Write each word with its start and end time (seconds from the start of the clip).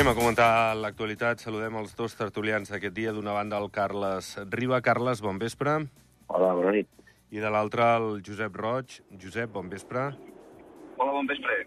Anem 0.00 0.14
a 0.14 0.16
comentar 0.16 0.52
l'actualitat. 0.80 1.42
Saludem 1.44 1.74
els 1.76 1.90
dos 1.92 2.14
tertulians 2.16 2.70
d'aquest 2.72 2.94
dia. 2.96 3.10
D'una 3.12 3.34
banda, 3.36 3.58
el 3.60 3.66
Carles 3.68 4.30
Riba. 4.48 4.78
Carles, 4.80 5.20
bon 5.20 5.36
vespre. 5.36 5.74
Hola, 6.32 6.54
bona 6.56 6.72
nit. 6.72 6.88
I 7.36 7.42
de 7.42 7.50
l'altra, 7.52 7.90
el 7.98 8.22
Josep 8.24 8.56
Roig. 8.56 8.96
Josep, 9.20 9.52
bon 9.52 9.68
vespre. 9.68 10.06
Hola, 10.96 11.10
bon 11.18 11.28
vespre. 11.28 11.58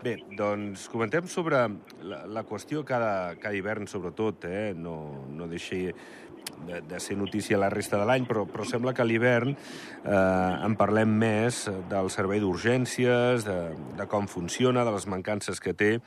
Bé, 0.00 0.16
doncs 0.40 0.86
comentem 0.88 1.28
sobre 1.28 1.60
la, 2.00 2.22
la 2.32 2.46
qüestió 2.48 2.80
cada, 2.80 3.36
cada 3.36 3.60
hivern, 3.60 3.84
sobretot, 3.84 4.48
eh? 4.48 4.72
no, 4.72 4.96
no 5.28 5.52
deixi 5.52 5.84
de, 5.92 6.80
de 6.80 7.04
ser 7.10 7.20
notícia 7.20 7.60
la 7.60 7.68
resta 7.76 8.00
de 8.00 8.08
l'any, 8.08 8.24
però, 8.24 8.48
però 8.48 8.64
sembla 8.64 8.96
que 8.96 9.04
a 9.04 9.10
l'hivern 9.10 9.52
eh, 9.52 10.16
en 10.16 10.80
parlem 10.80 11.12
més 11.28 11.66
del 11.92 12.08
servei 12.08 12.40
d'urgències, 12.40 13.44
de, 13.44 13.62
de 14.00 14.08
com 14.08 14.32
funciona, 14.32 14.80
de 14.80 14.96
les 14.96 15.10
mancances 15.12 15.60
que 15.60 15.76
té, 15.76 15.98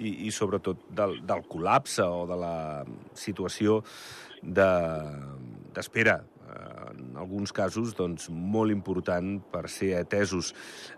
i, 0.00 0.26
i 0.26 0.34
sobretot 0.34 0.88
del, 0.96 1.20
del 1.26 1.46
col·lapse 1.50 2.04
o 2.04 2.26
de 2.28 2.40
la 2.40 2.56
situació 3.14 3.80
d'espera, 4.40 6.18
de, 6.24 6.28
en 6.90 7.16
alguns 7.20 7.52
casos 7.54 7.94
doncs, 7.94 8.28
molt 8.30 8.72
important 8.74 9.38
per 9.52 9.68
ser 9.70 9.92
atesos. 10.00 10.52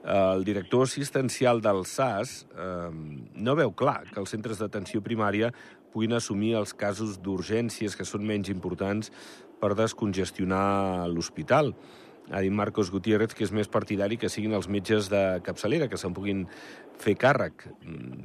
El 0.04 0.46
director 0.48 0.86
assistencial 0.86 1.60
del 1.64 1.84
SAS 1.88 2.42
eh, 2.56 2.90
no 3.34 3.56
veu 3.58 3.74
clar 3.76 4.02
que 4.10 4.20
els 4.22 4.32
centres 4.32 4.62
d'atenció 4.62 5.02
primària 5.04 5.52
puguin 5.92 6.16
assumir 6.16 6.54
els 6.56 6.72
casos 6.72 7.18
d'urgències 7.20 7.96
que 7.98 8.06
són 8.08 8.24
menys 8.24 8.48
importants 8.52 9.12
per 9.60 9.74
descongestionar 9.78 11.08
l'hospital. 11.12 11.74
Ha 12.30 12.40
dit 12.40 12.54
Marcos 12.54 12.92
Gutiérrez 12.92 13.34
que 13.34 13.44
és 13.44 13.52
més 13.52 13.68
partidari 13.68 14.16
que 14.16 14.30
siguin 14.30 14.54
els 14.56 14.68
metges 14.70 15.10
de 15.12 15.40
capçalera, 15.44 15.88
que 15.90 15.98
se'n 16.00 16.14
puguin 16.14 16.46
fer 17.02 17.16
càrrec. 17.18 17.66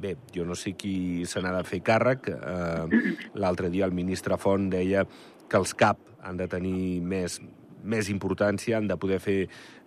Bé, 0.00 0.14
jo 0.34 0.46
no 0.46 0.54
sé 0.56 0.76
qui 0.78 1.26
se 1.26 1.42
n'ha 1.42 1.52
de 1.56 1.64
fer 1.66 1.82
càrrec. 1.84 2.30
Eh, 2.30 3.16
L'altre 3.34 3.72
dia 3.74 3.88
el 3.88 3.96
ministre 3.96 4.38
Font 4.38 4.70
deia 4.70 5.04
que 5.48 5.58
els 5.58 5.74
CAP 5.74 5.98
han 6.22 6.38
de 6.38 6.46
tenir 6.50 7.00
més, 7.00 7.40
més 7.82 8.08
importància, 8.12 8.78
han 8.78 8.88
de 8.88 8.96
poder 9.00 9.20
fer 9.22 9.38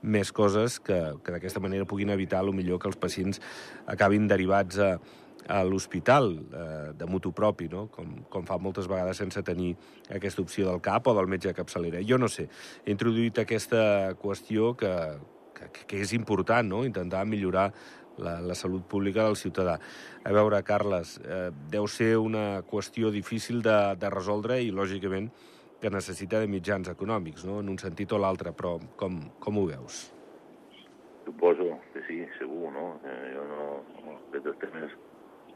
més 0.01 0.31
coses 0.31 0.79
que, 0.79 0.99
que 1.23 1.33
d'aquesta 1.35 1.61
manera 1.63 1.87
puguin 1.89 2.13
evitar, 2.13 2.41
a 2.41 2.55
millor 2.55 2.79
que 2.79 2.89
els 2.89 2.99
pacients 2.99 3.41
acabin 3.91 4.27
derivats 4.27 4.79
a, 4.79 4.95
a 5.47 5.61
l'hospital 5.63 6.31
eh, 6.39 6.91
de 6.97 7.05
mutu 7.05 7.31
propi, 7.33 7.67
no? 7.71 7.87
com, 7.93 8.21
com 8.29 8.45
fa 8.47 8.57
moltes 8.61 8.87
vegades 8.89 9.17
sense 9.21 9.41
tenir 9.43 9.73
aquesta 10.09 10.41
opció 10.41 10.69
del 10.69 10.81
CAP 10.81 11.07
o 11.07 11.15
del 11.17 11.29
metge 11.31 11.49
de 11.49 11.57
capçalera. 11.57 12.03
Jo 12.07 12.19
no 12.21 12.29
sé, 12.31 12.47
he 12.85 12.91
introduït 12.93 13.41
aquesta 13.41 14.13
qüestió 14.21 14.75
que, 14.77 14.93
que, 15.57 15.71
que 15.87 16.03
és 16.05 16.13
important, 16.17 16.67
no? 16.67 16.85
intentar 16.85 17.25
millorar 17.25 17.71
la, 18.21 18.39
la 18.41 18.55
salut 18.55 18.85
pública 18.87 19.25
del 19.25 19.37
ciutadà. 19.39 19.79
A 20.23 20.33
veure, 20.35 20.61
Carles, 20.67 21.17
eh, 21.23 21.49
deu 21.71 21.87
ser 21.87 22.15
una 22.21 22.61
qüestió 22.69 23.11
difícil 23.11 23.61
de, 23.65 23.79
de 23.97 24.13
resoldre 24.13 24.61
i, 24.61 24.71
lògicament, 24.75 25.31
que 25.81 25.89
necessita 25.89 26.39
de 26.39 26.49
mitjans 26.51 26.89
econòmics, 26.91 27.45
no? 27.49 27.59
en 27.61 27.69
un 27.73 27.79
sentit 27.81 28.11
o 28.13 28.19
l'altre, 28.21 28.53
però 28.57 28.75
com, 28.99 29.17
com 29.41 29.57
ho 29.57 29.65
veus? 29.69 30.03
Suposo 31.25 31.73
que 31.93 32.03
sí, 32.07 32.19
segur, 32.37 32.69
no? 32.75 32.91
Eh, 33.05 33.23
jo 33.35 33.47
no... 33.49 33.69
Aquests 34.31 34.61
temes 34.61 34.93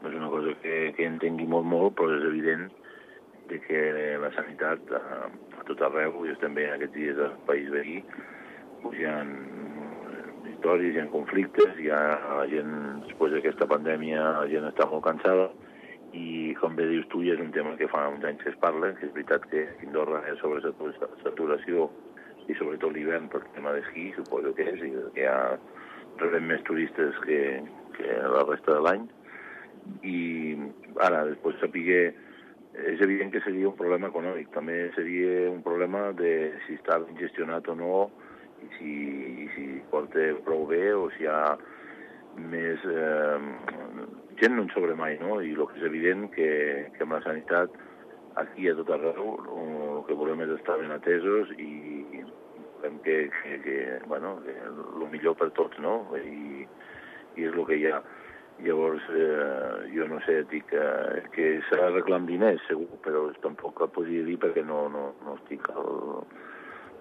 no 0.02 0.10
és 0.10 0.16
una 0.18 0.28
cosa 0.28 0.52
que, 0.62 0.74
que 0.96 1.06
entengui 1.08 1.46
molt, 1.48 1.64
molt, 1.70 1.94
però 1.96 2.12
és 2.18 2.26
evident 2.28 2.66
de 3.48 3.60
que 3.64 3.80
la 4.20 4.30
sanitat 4.34 4.90
a, 4.98 5.28
a 5.56 5.64
tot 5.68 5.80
arreu, 5.86 6.24
i 6.26 6.34
també 6.42 6.66
en 6.66 6.74
aquests 6.76 6.96
dies 6.96 7.22
al 7.22 7.38
país 7.48 7.70
veí, 7.72 8.00
pues 8.82 8.98
hi 9.00 9.06
ha 9.08 9.20
històries, 10.50 10.94
hi 10.94 11.02
ha 11.02 11.06
conflictes, 11.14 11.78
hi 11.80 11.90
ha 11.94 12.02
la 12.40 12.46
gent, 12.50 12.74
després 13.06 13.36
d'aquesta 13.36 13.68
pandèmia, 13.70 14.22
la 14.40 14.50
gent 14.50 14.66
està 14.68 14.88
molt 14.90 15.06
cansada, 15.06 15.48
i 16.14 16.54
com 16.60 16.76
bé 16.76 16.86
dius 16.90 17.06
tu, 17.12 17.22
és 17.22 17.40
un 17.42 17.50
tema 17.54 17.74
que 17.80 17.88
fa 17.90 18.06
uns 18.08 18.24
anys 18.24 18.42
que 18.42 18.52
es 18.52 18.58
parla, 18.62 18.92
que 18.98 19.06
és 19.08 19.14
veritat 19.14 19.46
que 19.50 19.64
a 19.66 19.78
Andorra 19.86 20.22
és 20.30 20.38
sobre 20.42 20.62
saturació 21.24 21.88
i 22.46 22.54
sobretot 22.54 22.94
l'hivern 22.94 23.26
per 23.32 23.42
tema 23.56 23.72
d'esquí, 23.74 24.12
suposo 24.14 24.54
que 24.54 24.68
és, 24.70 24.82
i 24.86 24.92
que 25.16 25.26
ha 25.26 25.56
rebem 26.20 26.46
més 26.52 26.62
turistes 26.68 27.18
que, 27.24 27.40
que 27.96 28.20
la 28.34 28.44
resta 28.46 28.76
de 28.76 28.84
l'any. 28.86 29.08
I 30.06 30.20
ara, 31.02 31.24
després 31.30 31.58
sapiguer, 31.60 32.14
és 32.76 33.02
evident 33.02 33.32
que 33.32 33.42
seria 33.44 33.68
un 33.70 33.76
problema 33.78 34.10
econòmic, 34.12 34.50
també 34.54 34.90
seria 34.96 35.50
un 35.50 35.62
problema 35.64 36.10
de 36.18 36.32
si 36.66 36.76
està 36.78 37.00
gestionat 37.20 37.68
o 37.72 37.76
no, 37.78 37.96
i 38.62 38.70
si, 38.76 38.92
i 39.44 39.48
si 39.54 39.66
porta 39.90 40.30
prou 40.46 40.66
bé 40.70 40.90
o 40.94 41.08
si 41.16 41.24
hi 41.24 41.30
ha 41.30 41.56
més... 42.36 42.84
Eh, 42.84 44.06
gent 44.36 44.56
no 44.56 44.66
en 44.66 44.70
sobre 44.70 44.94
mai, 44.94 45.16
no? 45.20 45.40
I 45.40 45.54
el 45.54 45.66
que 45.70 45.78
és 45.80 45.86
evident 45.88 46.26
que, 46.34 46.48
que 46.96 47.04
amb 47.06 47.16
la 47.16 47.22
sanitat 47.24 47.72
aquí 48.36 48.68
a 48.68 48.74
tot 48.76 48.90
arreu 48.92 49.38
el 49.40 50.02
que 50.08 50.16
volem 50.18 50.42
és 50.44 50.52
estar 50.58 50.76
ben 50.76 50.92
atesos 50.92 51.54
i 51.56 52.20
volem 52.76 52.98
que, 53.06 53.16
que, 53.38 53.56
que 53.64 53.78
bueno, 54.06 54.36
que 54.44 54.52
el 54.60 55.06
millor 55.12 55.38
per 55.40 55.48
tots, 55.56 55.80
no? 55.80 56.02
I, 56.20 56.66
i 57.36 57.48
és 57.48 57.56
el 57.56 57.64
que 57.68 57.80
hi 57.80 57.88
ha. 57.90 58.02
Llavors, 58.64 59.04
eh, 59.12 59.88
jo 59.92 60.06
no 60.08 60.16
sé, 60.24 60.38
dic 60.48 60.70
eh, 60.72 61.24
que 61.34 61.48
s'ha 61.68 61.80
d'arreglar 61.80 62.22
amb 62.22 62.30
diners, 62.30 62.62
segur, 62.68 62.88
però 63.04 63.26
tampoc 63.44 63.82
el 63.84 63.90
podria 63.92 64.24
dir 64.24 64.38
perquè 64.40 64.64
no, 64.64 64.86
no, 64.92 65.10
no 65.26 65.34
estic 65.36 65.66
al, 65.74 66.24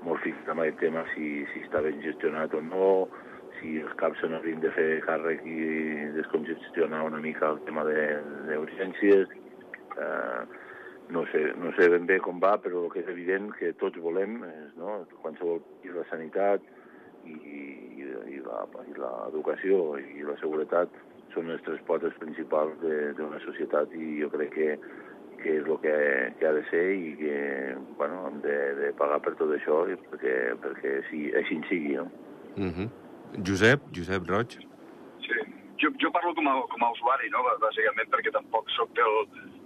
molt 0.03 0.19
fixat 0.23 0.51
en 0.51 0.61
aquest 0.65 0.81
tema 0.83 1.05
si, 1.13 1.29
si 1.53 1.63
està 1.63 1.79
ben 1.85 2.01
gestionat 2.03 2.53
o 2.59 2.61
no, 2.65 2.89
si 3.65 3.81
els 3.81 3.95
caps 3.99 4.21
se 4.21 4.29
n'haurien 4.29 4.61
de 4.61 4.71
fer 4.75 5.01
càrrec 5.05 5.41
i 5.49 6.11
descongestionar 6.15 7.03
una 7.07 7.21
mica 7.23 7.49
el 7.53 7.61
tema 7.65 7.85
d'urgències. 7.87 9.33
Eh, 9.95 10.41
no, 11.09 11.25
sé, 11.31 11.41
no 11.61 11.71
sé 11.77 11.89
ben 11.93 12.05
bé 12.09 12.19
com 12.19 12.39
va, 12.41 12.55
però 12.61 12.85
el 12.85 12.93
que 12.93 13.01
és 13.03 13.09
evident 13.11 13.51
que 13.57 13.73
tots 13.81 14.01
volem, 14.01 14.39
és, 14.49 14.71
no? 14.79 14.99
qualsevol 15.21 15.61
i 15.85 15.93
la 15.93 16.05
sanitat 16.11 16.65
i, 17.25 17.33
i, 17.33 17.63
i 18.35 18.41
l'educació 18.41 19.97
i 20.01 20.25
la 20.25 20.37
seguretat 20.41 20.93
són 21.33 21.49
les 21.51 21.61
tres 21.65 21.81
potes 21.89 22.13
principals 22.21 22.77
d'una 23.17 23.41
societat 23.45 23.93
i 23.97 24.19
jo 24.21 24.29
crec 24.33 24.53
que, 24.55 24.69
que 25.41 25.57
és 25.59 25.65
el 25.69 25.79
que, 25.83 25.95
que 26.39 26.49
ha 26.49 26.53
de 26.57 26.65
ser 26.71 26.85
i 26.95 27.15
que 27.21 27.39
bueno, 28.01 28.27
hem 28.29 28.41
de, 28.45 28.59
de 28.81 28.93
pagar 28.99 29.21
per 29.25 29.35
tot 29.41 29.53
això 29.57 29.83
perquè, 30.11 30.37
perquè 30.63 30.99
sí, 31.09 31.27
així 31.37 31.61
sigui. 31.69 31.97
No? 32.01 32.09
Mm 32.55 32.71
-hmm. 32.71 33.04
Josep, 33.43 33.83
Josep 33.95 34.29
Roig. 34.29 34.57
Sí, 35.25 35.39
jo, 35.81 35.91
jo 36.01 36.11
parlo 36.15 36.33
com 36.37 36.47
a, 36.51 36.55
com 36.71 36.85
a 36.85 36.91
usuari, 36.95 37.29
no? 37.33 37.43
bàsicament 37.63 38.11
perquè 38.13 38.33
tampoc 38.35 38.69
sóc 38.75 38.91
del, 38.99 39.15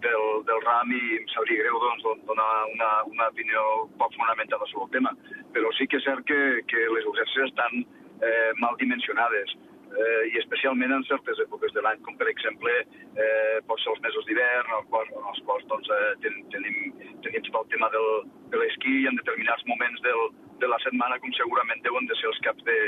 del, 0.06 0.26
del 0.50 0.62
RAM 0.66 0.94
i 0.96 1.02
em 1.20 1.28
sabria 1.34 1.64
greu 1.64 1.80
doncs, 1.86 2.26
donar 2.30 2.50
una, 2.74 2.90
una 3.14 3.30
opinió 3.34 3.64
poc 4.02 4.16
fonamentada 4.18 4.68
sobre 4.72 4.88
el 4.88 4.94
tema. 4.98 5.16
Però 5.56 5.72
sí 5.78 5.88
que 5.88 6.00
és 6.02 6.08
cert 6.08 6.26
que, 6.30 6.40
que 6.72 6.86
les 6.96 7.10
urgències 7.14 7.50
estan 7.52 7.82
eh, 8.26 8.52
mal 8.64 8.78
dimensionades 8.82 9.56
eh, 9.90 10.24
i 10.34 10.38
especialment 10.42 10.94
en 10.96 11.06
certes 11.10 11.42
èpoques 11.46 11.74
de 11.76 11.84
l'any, 11.86 12.02
com 12.06 12.18
per 12.20 12.28
exemple 12.32 12.74
eh, 12.80 13.58
pot 13.70 13.82
ser 13.84 13.94
els 13.94 14.04
mesos 14.06 14.28
d'hivern, 14.28 14.74
en, 14.78 14.90
quals, 14.94 15.14
en 15.16 15.30
els 15.32 15.42
quals 15.48 15.66
doncs, 15.72 15.90
eh, 15.96 16.12
ten, 16.26 16.38
tenim, 16.54 16.78
tenim 17.26 17.50
el 17.62 17.72
tema 17.74 17.90
del, 17.96 18.10
de 18.54 18.62
l'esquí 18.62 18.96
i 19.02 19.08
en 19.10 19.20
determinats 19.20 19.66
moments 19.70 20.06
del, 20.06 20.24
de 20.62 20.70
la 20.70 20.80
setmana 20.86 21.20
com 21.24 21.34
segurament 21.38 21.82
deuen 21.86 22.10
de 22.10 22.18
ser 22.20 22.30
els 22.32 22.42
caps 22.46 22.66
de, 22.68 22.80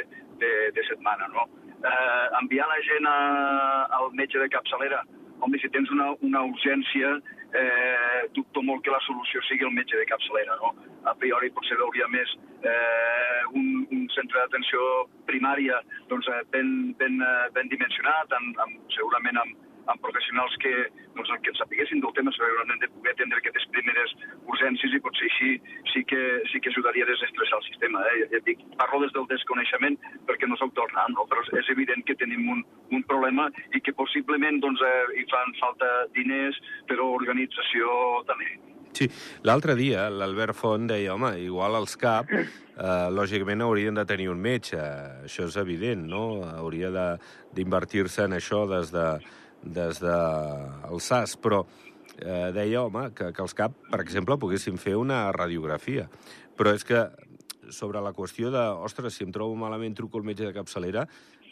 de, 0.44 0.52
de 0.76 0.86
setmana. 0.90 1.30
No? 1.36 1.48
Eh, 1.82 2.26
enviar 2.42 2.70
la 2.70 2.80
gent 2.86 3.10
a, 3.10 3.18
al 4.00 4.12
metge 4.18 4.42
de 4.42 4.50
capçalera, 4.54 5.04
home, 5.42 5.58
si 5.62 5.72
tens 5.74 5.90
una, 5.94 6.12
una 6.22 6.44
urgència, 6.52 7.16
eh, 7.54 8.28
dubto 8.36 8.64
molt 8.64 8.84
que 8.86 8.94
la 8.94 9.02
solució 9.08 9.42
sigui 9.48 9.68
el 9.68 9.76
metge 9.76 9.98
de 9.98 10.08
capçalera, 10.10 10.58
no? 10.62 10.74
A 11.10 11.16
priori 11.18 11.52
potser 11.56 11.78
veuria 11.80 12.08
més 12.14 12.36
eh, 12.64 13.42
un, 13.58 13.86
un 13.92 14.06
centre 14.16 14.40
d'atenció 14.40 14.86
primària 15.30 15.82
doncs, 16.12 16.30
eh, 16.32 16.44
ben, 16.54 16.94
ben, 17.02 17.20
eh, 17.22 17.50
ben 17.56 17.72
dimensionat, 17.72 18.38
amb, 18.40 18.60
amb, 18.66 18.80
segurament 18.96 19.42
amb, 19.44 19.68
amb 19.88 20.02
professionals 20.04 20.56
que, 20.62 20.72
doncs, 21.16 21.32
que 21.42 21.54
en 21.54 21.58
sapiguessin 21.60 22.02
del 22.04 22.14
tema 22.18 22.34
segurament 22.36 22.82
de 22.84 22.90
poder 22.96 23.14
atendre 23.16 23.42
aquestes 23.42 23.68
primeres 23.74 24.14
urgències 24.52 24.96
i 24.96 25.02
potser 25.04 25.30
així 25.30 25.52
sí 25.94 26.04
que, 26.10 26.22
sí 26.52 26.62
que 26.62 26.72
ajudaria 26.74 27.06
a 27.08 27.12
desestressar 27.12 27.62
el 27.62 27.68
sistema. 27.70 28.04
Eh? 28.14 28.26
Ja 28.36 28.42
dic, 28.48 28.64
parlo 28.82 29.02
des 29.06 29.14
del 29.18 29.30
desconeixement 29.32 29.98
perquè 30.30 30.50
no 30.50 30.60
sóc 30.62 30.76
del 30.78 30.98
no? 31.16 31.28
però 31.32 31.46
és 31.60 31.70
evident 31.74 32.04
que 32.06 32.18
tenim 32.20 32.50
un, 32.56 32.66
un 32.92 33.06
problema 33.10 33.50
i 33.76 33.82
que 33.82 33.96
possiblement 33.98 34.62
doncs, 34.64 34.82
eh, 34.86 35.22
hi 35.22 35.26
fan 35.32 35.56
falta 35.62 35.90
diners, 36.18 36.60
però 36.90 37.12
organització 37.16 38.22
també. 38.30 38.58
Sí, 38.92 39.08
l'altre 39.48 39.76
dia 39.80 40.10
l'Albert 40.12 40.58
Font 40.58 40.90
deia, 40.90 41.14
home, 41.16 41.32
igual 41.40 41.78
els 41.80 41.96
CAP, 42.00 42.34
eh, 42.36 43.08
lògicament 43.16 43.64
haurien 43.64 43.96
de 43.96 44.06
tenir 44.06 44.28
un 44.32 44.42
metge, 44.44 44.82
això 45.26 45.48
és 45.48 45.56
evident, 45.62 46.04
no? 46.12 46.44
Hauria 46.50 46.92
d'invertir-se 47.56 48.28
en 48.28 48.36
això 48.38 48.66
des 48.70 48.92
de, 48.92 49.06
des 49.64 50.00
de 50.02 50.16
SAS, 51.00 51.38
però 51.42 51.64
eh, 52.18 52.52
deia, 52.56 52.84
home, 52.84 53.10
que, 53.18 53.32
que 53.34 53.44
els 53.44 53.56
CAP, 53.58 53.76
per 53.92 54.02
exemple, 54.04 54.40
poguessin 54.42 54.80
fer 54.82 54.96
una 55.00 55.28
radiografia. 55.36 56.08
Però 56.58 56.74
és 56.76 56.86
que 56.88 57.06
sobre 57.72 58.02
la 58.04 58.14
qüestió 58.14 58.52
de, 58.52 58.64
ostres, 58.84 59.16
si 59.16 59.26
em 59.26 59.32
trobo 59.32 59.56
malament 59.56 59.96
truco 59.96 60.20
al 60.20 60.28
metge 60.28 60.48
de 60.48 60.56
capçalera, 60.56 61.06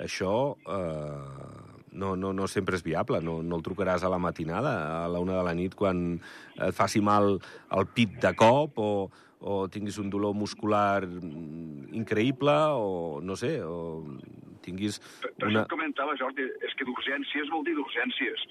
això 0.03 0.33
eh, 0.67 1.69
no, 1.91 2.15
no, 2.15 2.33
no 2.33 2.47
sempre 2.47 2.77
és 2.77 2.83
viable. 2.85 3.21
No, 3.25 3.39
no 3.43 3.59
el 3.59 3.65
trucaràs 3.65 4.03
a 4.03 4.11
la 4.11 4.19
matinada, 4.21 4.75
a 5.03 5.07
la 5.11 5.23
una 5.23 5.39
de 5.39 5.47
la 5.47 5.55
nit, 5.57 5.75
quan 5.79 6.19
et 6.57 6.75
faci 6.75 7.01
mal 7.01 7.37
el 7.75 7.89
pit 7.95 8.19
de 8.21 8.33
cop 8.37 8.79
o, 8.83 8.91
o 9.39 9.59
tinguis 9.71 9.99
un 10.01 10.11
dolor 10.11 10.35
muscular 10.35 11.03
increïble 11.05 12.57
o, 12.75 13.19
no 13.23 13.37
sé, 13.39 13.57
o 13.63 14.03
tinguis 14.69 14.99
Per, 15.21 15.33
per 15.35 15.49
una... 15.49 15.63
això 15.65 15.73
comentava, 15.75 16.15
Jordi, 16.21 16.45
és 16.69 16.73
que 16.79 16.87
d'urgències 16.87 17.49
vol 17.51 17.65
dir 17.67 17.75
d'urgències. 17.77 18.45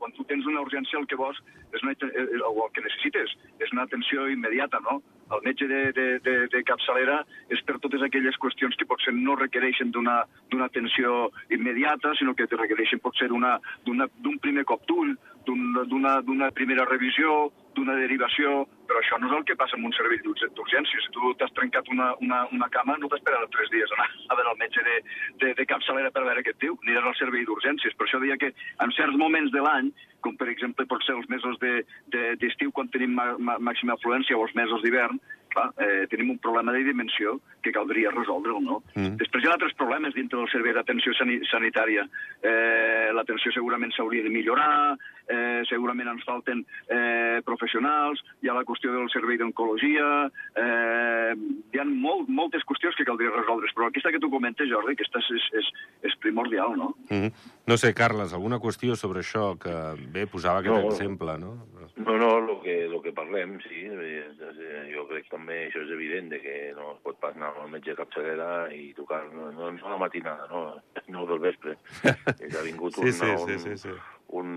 Quan 0.00 0.12
tu 0.16 0.24
tens 0.28 0.46
una 0.50 0.64
urgència 0.64 0.98
el 0.98 1.06
que 1.06 1.16
vols, 1.20 1.38
és 1.72 1.82
una, 1.84 1.92
eh, 1.92 2.40
o 2.48 2.66
el 2.66 2.72
que 2.74 2.84
necessites, 2.84 3.36
és 3.60 3.72
una 3.76 3.84
atenció 3.88 4.28
immediata, 4.32 4.80
no? 4.88 5.02
El 5.32 5.40
metge 5.42 5.66
de, 5.66 5.80
de, 5.96 6.06
de, 6.20 6.34
de 6.52 6.60
capçalera 6.68 7.22
és 7.48 7.62
per 7.64 7.78
totes 7.80 8.02
aquelles 8.04 8.36
qüestions 8.42 8.76
que 8.76 8.84
potser 8.86 9.14
no 9.16 9.34
requereixen 9.40 9.90
d'una 9.94 10.18
atenció 10.66 11.30
immediata, 11.50 12.12
sinó 12.18 12.34
que 12.36 12.46
te 12.46 12.56
requereixen 12.60 13.00
potser 13.00 13.30
d'un 13.32 14.38
primer 14.44 14.64
cop 14.68 14.84
d'ull, 14.86 15.14
d'un- 15.46 15.84
d'una 15.88 16.20
d'una 16.22 16.50
primera 16.52 16.84
revisió, 16.84 17.52
d'una 17.76 17.96
derivació, 17.98 18.64
però 18.88 19.00
això 19.00 19.18
no 19.20 19.28
és 19.30 19.36
el 19.38 19.44
que 19.48 19.56
passa 19.60 19.76
en 19.78 19.84
un 19.88 19.92
servei 19.96 20.18
d'urg- 20.24 20.50
d'urgències. 20.56 21.04
Si 21.06 21.12
tu 21.14 21.34
t'has 21.40 21.52
trencat 21.58 21.88
una, 21.92 22.12
una, 22.24 22.44
una 22.52 22.68
cama, 22.74 22.96
no 23.00 23.10
t'esperarà 23.12 23.48
tres 23.52 23.70
dies 23.74 23.92
anar 23.96 24.08
a 24.28 24.38
veure 24.38 24.54
el 24.54 24.60
metge 24.62 24.82
de, 24.88 24.96
de, 25.42 25.52
de 25.60 25.66
capçalera 25.66 26.10
per 26.14 26.24
veure 26.26 26.42
què 26.46 26.54
et 26.54 26.60
diu, 26.64 26.78
aniràs 26.84 27.10
al 27.10 27.18
servei 27.20 27.46
d'urgències. 27.48 27.96
Per 27.98 28.06
això 28.08 28.20
deia 28.22 28.38
que 28.40 28.52
en 28.84 28.96
certs 28.96 29.16
moments 29.20 29.52
de 29.54 29.62
l'any, 29.64 29.92
com 30.24 30.36
per 30.40 30.48
exemple 30.48 30.86
pot 30.88 31.02
ser 31.04 31.16
els 31.18 31.28
mesos 31.28 31.58
d'estiu 31.60 31.98
de, 32.14 32.36
de, 32.40 32.72
quan 32.72 32.88
tenim 32.92 33.12
ma, 33.18 33.58
màxima 33.58 33.98
afluència 33.98 34.36
o 34.38 34.46
els 34.46 34.54
mesos 34.56 34.82
d'hivern, 34.82 35.20
clar, 35.54 35.70
eh, 35.78 36.06
tenim 36.10 36.30
un 36.34 36.38
problema 36.38 36.72
de 36.72 36.84
dimensió 36.84 37.38
que 37.62 37.72
caldria 37.72 38.10
resoldre'l, 38.12 38.60
no? 38.62 38.82
Mm. 38.94 39.16
Després 39.22 39.44
hi 39.44 39.48
ha 39.48 39.54
altres 39.54 39.74
problemes 39.78 40.14
dintre 40.14 40.38
del 40.38 40.50
servei 40.52 40.74
d'atenció 40.76 41.14
sani 41.16 41.40
sanitària. 41.50 42.04
Eh, 42.42 43.10
L'atenció 43.14 43.52
segurament 43.54 43.92
s'hauria 43.94 44.22
de 44.24 44.30
millorar, 44.30 44.96
eh, 45.28 45.62
segurament 45.68 46.08
ens 46.10 46.24
falten 46.26 46.64
eh, 46.88 47.40
professionals, 47.46 48.20
hi 48.42 48.50
ha 48.50 48.56
la 48.56 48.64
qüestió 48.68 48.92
del 48.92 49.08
servei 49.12 49.38
d'oncologia, 49.40 50.28
eh, 50.60 51.32
hi 51.72 51.78
ha 51.80 51.84
molt, 51.88 52.28
moltes 52.28 52.64
qüestions 52.68 52.96
que 52.98 53.06
caldria 53.08 53.32
resoldre, 53.32 53.70
però 53.74 53.88
aquesta 53.88 54.12
que 54.12 54.20
tu 54.20 54.30
comentes, 54.30 54.68
Jordi, 54.68 54.92
aquesta 54.92 55.22
és, 55.22 55.30
és, 55.38 55.48
és, 55.62 55.72
és 56.10 56.18
primordial, 56.20 56.76
no? 56.76 56.94
Mm 57.08 57.20
-hmm. 57.22 57.32
No 57.66 57.76
sé, 57.76 57.94
Carles, 57.94 58.32
alguna 58.34 58.58
qüestió 58.58 58.94
sobre 58.94 59.20
això 59.20 59.56
que, 59.58 59.72
bé, 60.12 60.26
posava 60.26 60.58
aquest 60.58 60.74
No. 60.74 60.90
exemple, 60.90 61.38
no? 61.38 61.66
No, 61.96 62.18
no, 62.18 62.38
el 62.38 62.60
que, 62.62 62.88
lo 62.88 63.00
que 63.00 63.12
parlem, 63.12 63.60
sí, 63.60 63.86
eh, 63.86 64.26
eh, 64.40 64.92
jo 64.94 65.06
crec 65.08 65.28
també 65.44 65.66
això 65.68 65.82
és 65.84 65.90
evident, 65.92 66.30
de 66.32 66.38
que 66.40 66.72
no 66.76 66.92
es 66.94 67.00
pot 67.04 67.18
pas 67.20 67.34
anar 67.36 67.50
al 67.60 67.68
metge 67.70 67.92
de 67.92 67.96
capçalera 67.98 68.68
i 68.72 68.92
tocar, 68.96 69.22
no, 69.32 69.50
no, 69.52 69.70
no 69.76 69.90
la 69.92 69.98
matinada, 70.00 70.46
no, 70.50 70.80
no 71.12 71.26
del 71.28 71.38
vespre. 71.42 71.76
Ja 72.50 72.60
ha 72.60 72.64
vingut 72.64 72.94
Sí, 72.96 73.04
un, 73.04 73.12
sí, 73.12 73.26
un, 73.30 73.48
sí, 73.48 73.58
sí, 73.58 73.76
sí. 73.84 73.94
un 74.38 74.48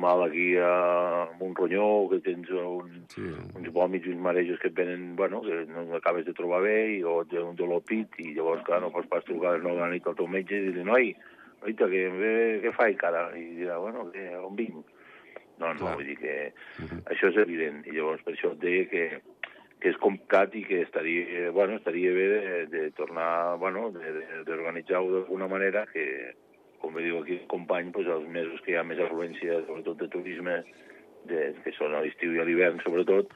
mal 0.00 0.22
aquí 0.28 0.54
a, 0.56 0.70
amb 1.26 1.42
un 1.42 1.54
ronyó, 1.58 2.08
que 2.12 2.20
tens 2.20 2.48
un, 2.50 3.02
Sí. 3.10 3.26
uns 3.58 3.72
vòmits 3.74 4.06
i 4.06 4.14
uns 4.14 4.22
marejos 4.22 4.60
que 4.62 4.68
et 4.70 4.74
venen, 4.78 5.16
bueno, 5.16 5.42
que 5.42 5.64
no 5.66 5.88
acabes 5.98 6.24
de 6.26 6.32
trobar 6.34 6.62
bé, 6.62 6.76
i 6.98 7.02
o 7.02 7.24
tens 7.26 7.42
un 7.42 7.56
dolor 7.58 7.82
pit, 7.82 8.14
i 8.22 8.32
llavors, 8.36 8.62
clar, 8.64 8.80
no 8.84 8.92
pots 8.94 9.08
pas 9.10 9.24
trucar 9.26 9.50
a 9.50 9.58
les 9.58 9.66
9 9.66 9.74
de 9.76 9.82
la 9.82 9.90
nit 9.96 10.06
al 10.06 10.14
teu 10.16 10.30
metge 10.30 10.54
i 10.56 10.68
dir-li, 10.68 10.84
noi, 10.86 11.10
oita, 11.66 11.90
què, 11.90 12.06
què, 12.62 12.72
faig, 12.78 12.96
cara? 13.02 13.26
I 13.36 13.50
dirà, 13.58 13.78
bueno, 13.82 14.06
que, 14.14 14.30
on 14.38 14.54
vinc? 14.56 14.86
No, 15.60 15.74
no, 15.74 15.80
Clar. 15.82 15.96
vull 15.98 16.06
dir 16.06 16.16
que 16.16 16.52
Mhm. 16.80 17.02
això 17.12 17.28
és 17.28 17.36
evident, 17.36 17.82
i 17.86 17.90
llavors 17.92 18.22
per 18.24 18.32
això 18.32 18.52
et 18.54 18.60
deia 18.62 18.86
que, 18.88 19.20
que 19.80 19.88
és 19.88 19.96
complicat 20.02 20.54
i 20.54 20.62
que 20.68 20.82
estaria, 20.84 21.50
bueno, 21.56 21.78
estaria 21.80 22.12
bé 22.12 22.26
de, 22.28 22.66
de 22.72 22.82
tornar, 22.98 23.56
bueno, 23.58 23.90
de- 23.94 24.12
de- 24.18 24.44
d'organitzar-ho 24.44 25.08
d'alguna 25.14 25.48
manera 25.48 25.86
que, 25.92 26.04
com 26.80 26.94
bé 26.94 27.02
diu 27.06 27.18
aquí 27.22 27.38
el 27.38 27.46
company, 27.48 27.90
doncs 27.92 28.08
els 28.08 28.28
mesos 28.28 28.60
que 28.64 28.72
hi 28.74 28.76
ha 28.80 28.84
més 28.84 29.00
afluència, 29.00 29.62
sobretot 29.66 29.98
de 30.04 30.08
turisme, 30.12 30.58
de, 31.28 31.40
que 31.64 31.72
són 31.76 31.94
a 31.94 32.00
l'estiu 32.04 32.32
i 32.36 32.40
a 32.40 32.44
l'hivern 32.48 32.80
sobretot, 32.84 33.32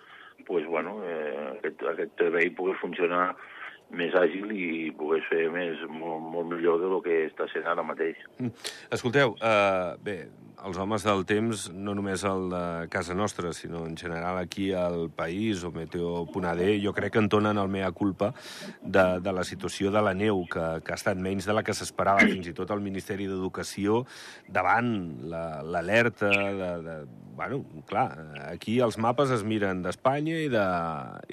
doncs, 0.46 0.66
bueno, 0.68 0.98
eh, 1.04 1.50
aquest, 1.58 1.82
aquest 1.94 2.14
servei 2.20 2.50
pogués 2.56 2.80
funcionar 2.80 3.34
més 3.94 4.14
àgil 4.16 4.50
i 4.52 4.90
pogués 4.96 5.24
fer 5.28 5.44
més, 5.52 5.80
molt, 5.92 6.24
molt 6.32 6.48
millor 6.52 6.80
del 6.80 6.96
que 7.04 7.18
està 7.28 7.46
sent 7.52 7.66
ara 7.68 7.84
mateix. 7.86 8.16
Escolteu, 8.92 9.36
uh, 9.40 9.94
bé, 10.02 10.24
els 10.64 10.78
homes 10.80 11.02
del 11.04 11.24
temps, 11.28 11.66
no 11.76 11.92
només 11.96 12.22
el 12.24 12.46
de 12.48 12.62
casa 12.92 13.12
nostra, 13.14 13.50
sinó 13.52 13.82
en 13.84 13.96
general 14.00 14.38
aquí 14.40 14.70
al 14.72 15.10
país 15.12 15.60
o 15.64 15.70
Meteo.d, 15.74 16.68
jo 16.80 16.92
crec 16.96 17.12
que 17.12 17.20
entonen 17.20 17.58
el 17.60 17.68
mea 17.68 17.90
culpa 17.92 18.30
de, 18.80 19.04
de 19.20 19.32
la 19.36 19.44
situació 19.44 19.90
de 19.92 20.00
la 20.02 20.14
neu, 20.16 20.40
que, 20.48 20.64
que 20.84 20.94
ha 20.94 20.96
estat 20.96 21.20
menys 21.20 21.44
de 21.44 21.52
la 21.56 21.62
que 21.66 21.76
s'esperava, 21.76 22.24
fins 22.32 22.48
i 22.48 22.56
tot 22.56 22.72
el 22.72 22.80
Ministeri 22.84 23.28
d'Educació, 23.28 24.04
davant 24.48 24.90
la- 25.28 25.60
l'alerta 25.62 26.32
de, 26.32 26.72
de... 26.88 26.96
Bueno, 27.34 27.64
clar, 27.90 28.08
aquí 28.46 28.76
els 28.78 28.94
mapes 29.02 29.32
es 29.34 29.42
miren 29.42 29.80
d'Espanya 29.82 30.36
i 30.38 30.48
de, 30.52 30.66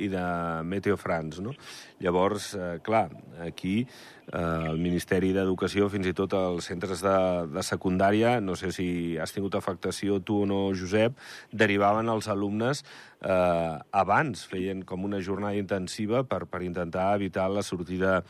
i 0.02 0.08
de 0.10 0.24
Meteo 0.66 0.98
France, 0.98 1.44
no? 1.46 1.54
Llavors, 2.02 2.56
eh, 2.58 2.80
clar, 2.82 3.06
aquí 3.46 3.84
el 4.32 4.78
Ministeri 4.80 5.32
d'Educació, 5.36 5.90
fins 5.92 6.08
i 6.08 6.14
tot 6.16 6.34
els 6.38 6.68
centres 6.70 7.02
de, 7.04 7.16
de 7.52 7.64
secundària, 7.66 8.38
no 8.40 8.56
sé 8.60 8.72
si 8.76 9.18
has 9.20 9.34
tingut 9.36 9.58
afectació 9.58 10.20
tu 10.24 10.44
o 10.44 10.48
no, 10.48 10.62
Josep, 10.78 11.18
derivaven 11.52 12.12
els 12.14 12.30
alumnes 12.32 12.84
eh, 12.84 13.76
abans, 14.04 14.46
feien 14.48 14.86
com 14.88 15.04
una 15.10 15.22
jornada 15.26 15.60
intensiva 15.60 16.24
per, 16.24 16.46
per 16.46 16.64
intentar 16.64 17.12
evitar 17.18 17.50
la 17.52 17.66
sortida 17.66 18.22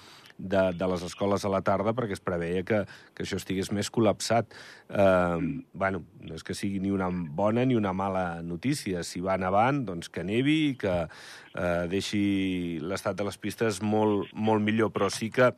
de, 0.41 0.63
de 0.73 0.87
les 0.89 1.03
escoles 1.05 1.45
a 1.45 1.51
la 1.53 1.61
tarda 1.65 1.93
perquè 1.97 2.17
es 2.17 2.23
preveia 2.23 2.63
que, 2.67 2.81
que 3.15 3.25
això 3.25 3.37
estigués 3.39 3.71
més 3.75 3.91
col·lapsat. 3.93 4.55
Eh, 4.89 5.63
bueno, 5.73 6.03
no 6.25 6.37
és 6.37 6.45
que 6.47 6.57
sigui 6.57 6.81
ni 6.83 6.91
una 6.93 7.09
bona 7.11 7.65
ni 7.65 7.77
una 7.77 7.93
mala 7.93 8.41
notícia. 8.41 9.05
Si 9.07 9.21
va 9.21 9.37
nevant, 9.41 9.83
doncs 9.87 10.09
que 10.09 10.25
nevi 10.27 10.57
i 10.71 10.77
que 10.81 10.95
eh, 11.05 11.83
deixi 11.91 12.79
l'estat 12.81 13.19
de 13.19 13.27
les 13.27 13.37
pistes 13.41 13.81
molt, 13.85 14.31
molt 14.33 14.65
millor, 14.65 14.91
però 14.95 15.11
sí 15.13 15.29
que 15.33 15.51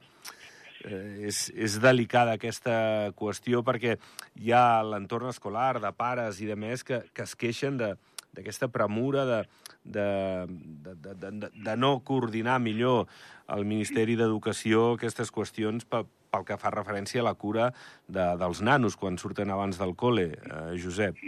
eh, 0.84 1.28
és, 1.30 1.46
és 1.56 1.80
delicada 1.84 2.38
aquesta 2.38 2.76
qüestió 3.20 3.64
perquè 3.66 3.98
hi 4.42 4.52
ha 4.52 4.84
l'entorn 4.86 5.32
escolar 5.32 5.78
de 5.84 5.94
pares 5.96 6.42
i 6.44 6.50
de 6.50 6.60
més 6.60 6.84
que, 6.84 7.04
que 7.14 7.28
es 7.28 7.38
queixen 7.40 7.80
de 7.80 7.94
d'aquesta 8.34 8.68
premura 8.74 9.26
de, 9.30 9.40
de, 9.84 10.08
de, 10.50 10.96
de, 10.96 11.32
de, 11.44 11.50
de 11.54 11.76
no 11.78 12.00
coordinar 12.06 12.60
millor 12.60 13.08
el 13.54 13.66
Ministeri 13.70 14.16
d'Educació 14.18 14.94
aquestes 14.96 15.32
qüestions 15.32 15.86
pel, 15.86 16.08
pel 16.34 16.46
que 16.48 16.58
fa 16.58 16.72
referència 16.74 17.22
a 17.22 17.28
la 17.30 17.36
cura 17.38 17.72
de, 18.08 18.26
dels 18.42 18.62
nanos 18.66 18.98
quan 18.98 19.20
surten 19.22 19.52
abans 19.54 19.78
del 19.78 19.94
col·le, 19.96 20.30
eh, 20.34 20.78
Josep. 20.82 21.20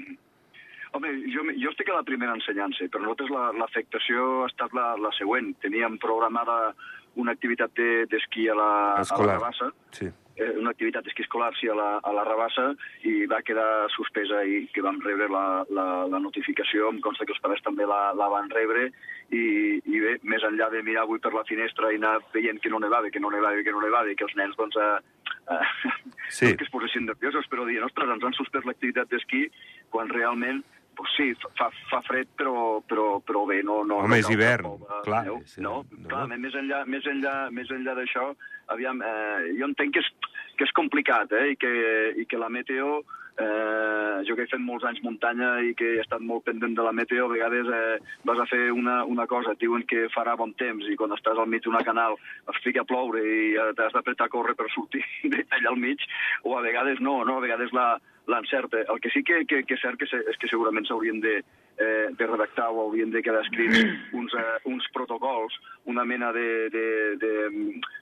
Home, 0.95 1.09
jo, 1.27 1.43
jo 1.59 1.71
estic 1.73 1.89
a 1.91 1.97
la 1.99 2.05
primera 2.07 2.33
ensenyança, 2.37 2.87
però 2.89 3.03
nosaltres 3.03 3.29
la- 3.33 3.51
l'afectació 3.59 4.45
ha 4.45 4.49
estat 4.49 4.73
la, 4.73 4.93
la 4.95 5.11
següent. 5.17 5.53
Teníem 5.61 5.97
programada 5.99 6.73
una 7.19 7.33
activitat 7.35 7.73
de- 7.75 8.05
d'esquí 8.11 8.47
a, 8.49 8.55
la, 8.55 8.69
a 8.93 8.95
la 8.95 9.01
Escolar. 9.03 9.35
Rabassa, 9.41 9.69
Sí. 9.91 10.07
Eh, 10.35 10.51
una 10.59 10.71
activitat 10.75 11.05
d'esquí 11.05 11.25
escolar 11.25 11.51
sí, 11.59 11.69
a, 11.71 11.75
la, 11.77 11.89
a 12.03 12.13
la 12.15 12.25
Rabassa 12.27 12.67
i 13.07 13.25
va 13.31 13.41
quedar 13.45 13.87
suspesa 13.95 14.43
i 14.43 14.65
que 14.73 14.83
vam 14.85 14.99
rebre 15.05 15.29
la, 15.31 15.45
la, 15.69 15.87
la 16.11 16.21
notificació, 16.23 16.91
em 16.91 17.01
consta 17.03 17.25
que 17.25 17.35
els 17.35 17.41
pares 17.43 17.63
també 17.65 17.87
la, 17.89 18.13
la 18.17 18.29
van 18.33 18.51
rebre 18.53 18.89
i, 19.31 19.45
i 19.79 20.03
bé, 20.03 20.17
més 20.23 20.45
enllà 20.47 20.69
de 20.73 20.83
mirar 20.85 21.05
avui 21.05 21.21
per 21.23 21.33
la 21.35 21.45
finestra 21.47 21.91
i 21.91 21.99
anar 22.01 22.17
veient 22.33 22.61
que 22.61 22.71
no 22.73 22.81
nevava, 22.83 23.11
que 23.11 23.23
no 23.23 23.33
nevava, 23.33 23.63
que 23.65 23.75
no 23.75 23.83
nevava 23.83 24.11
i 24.11 24.17
que 24.19 24.27
els 24.27 24.35
nens 24.39 24.57
doncs, 24.59 24.77
eh, 24.77 25.35
eh, 25.55 25.93
Sí. 26.29 26.51
que 26.57 26.65
es 26.65 26.71
posessin 26.73 27.05
nerviosos, 27.05 27.45
però 27.51 27.65
dient, 27.67 27.85
ostres, 27.85 28.09
ens 28.09 28.23
han 28.25 28.33
suspès 28.37 28.65
l'activitat 28.65 29.11
d'esquí 29.11 29.45
quan 29.93 30.09
realment 30.09 30.63
pues 30.95 31.11
sí, 31.17 31.27
fa, 31.59 31.69
fa 31.89 32.01
fred, 32.07 32.31
però, 32.37 32.81
però, 32.87 33.19
però 33.25 33.45
bé, 33.49 33.61
no... 33.63 33.81
no 33.83 33.99
Home, 34.03 34.15
no 34.15 34.21
és 34.21 34.29
hivern, 34.31 34.71
eh, 34.79 35.01
clar, 35.07 35.25
és- 35.35 35.57
no, 35.59 35.81
no. 35.91 36.07
clar, 36.11 36.25
més 36.31 36.55
enllà, 36.55 36.85
més 36.89 37.05
enllà, 37.11 37.35
més 37.55 37.71
enllà 37.71 37.97
d'això, 37.99 38.31
aviam, 38.73 39.03
eh, 39.05 39.51
jo 39.59 39.69
entenc 39.69 39.93
que 39.95 40.03
és, 40.05 40.09
que 40.55 40.67
és 40.67 40.73
complicat, 40.77 41.31
eh, 41.35 41.51
i 41.53 41.59
que, 41.59 41.75
i 42.21 42.25
que 42.29 42.41
la 42.41 42.49
meteo, 42.49 43.03
eh, 43.37 44.23
jo 44.27 44.35
que 44.35 44.45
he 44.45 44.51
fet 44.51 44.63
molts 44.63 44.85
anys 44.87 45.01
muntanya 45.03 45.57
i 45.67 45.73
que 45.77 45.95
he 45.95 46.01
estat 46.03 46.23
molt 46.23 46.45
pendent 46.47 46.75
de 46.77 46.85
la 46.85 46.93
meteo, 46.95 47.27
a 47.27 47.33
vegades 47.33 47.67
eh, 47.67 47.97
vas 48.27 48.39
a 48.39 48.47
fer 48.49 48.71
una, 48.71 49.01
una 49.03 49.27
cosa, 49.27 49.53
et 49.53 49.61
diuen 49.63 49.83
que 49.89 50.07
farà 50.15 50.37
bon 50.39 50.53
temps, 50.59 50.87
i 50.87 50.97
quan 50.99 51.13
estàs 51.15 51.39
al 51.39 51.49
mig 51.51 51.63
d'una 51.65 51.83
canal 51.87 52.15
es 52.53 52.61
fica 52.63 52.85
a 52.85 52.89
ploure 52.89 53.21
i 53.21 53.53
eh, 53.59 53.71
t'has 53.77 53.95
d'apretar 53.95 54.29
a 54.29 54.33
córrer 54.33 54.55
per 54.55 54.69
sortir 54.73 55.03
d'allà 55.31 55.71
al 55.73 55.79
mig, 55.81 56.03
o 56.43 56.57
a 56.57 56.63
vegades 56.65 57.01
no, 57.03 57.23
no? 57.27 57.39
a 57.39 57.45
vegades 57.45 57.75
la, 57.75 57.95
l'encerta. 58.27 58.83
El 58.91 58.99
que 59.01 59.09
sí 59.13 59.23
que, 59.23 59.45
que, 59.45 59.63
que 59.63 59.77
és 59.77 59.81
cert 59.81 59.99
que 59.99 60.09
se, 60.09 60.21
és 60.31 60.39
que 60.41 60.49
segurament 60.51 60.87
s'haurien 60.87 61.21
de, 61.23 61.39
eh, 61.77 62.07
de 62.17 62.27
redactar 62.27 62.69
o 62.71 62.81
haurien 62.81 63.11
de 63.11 63.21
quedar 63.23 63.43
escrits 63.43 63.79
uns, 64.19 64.33
eh, 64.33 64.59
uns 64.65 64.87
protocols, 64.93 65.53
una 65.85 66.05
mena 66.05 66.31
de, 66.33 66.69
de, 66.69 66.85
de, 67.21 67.33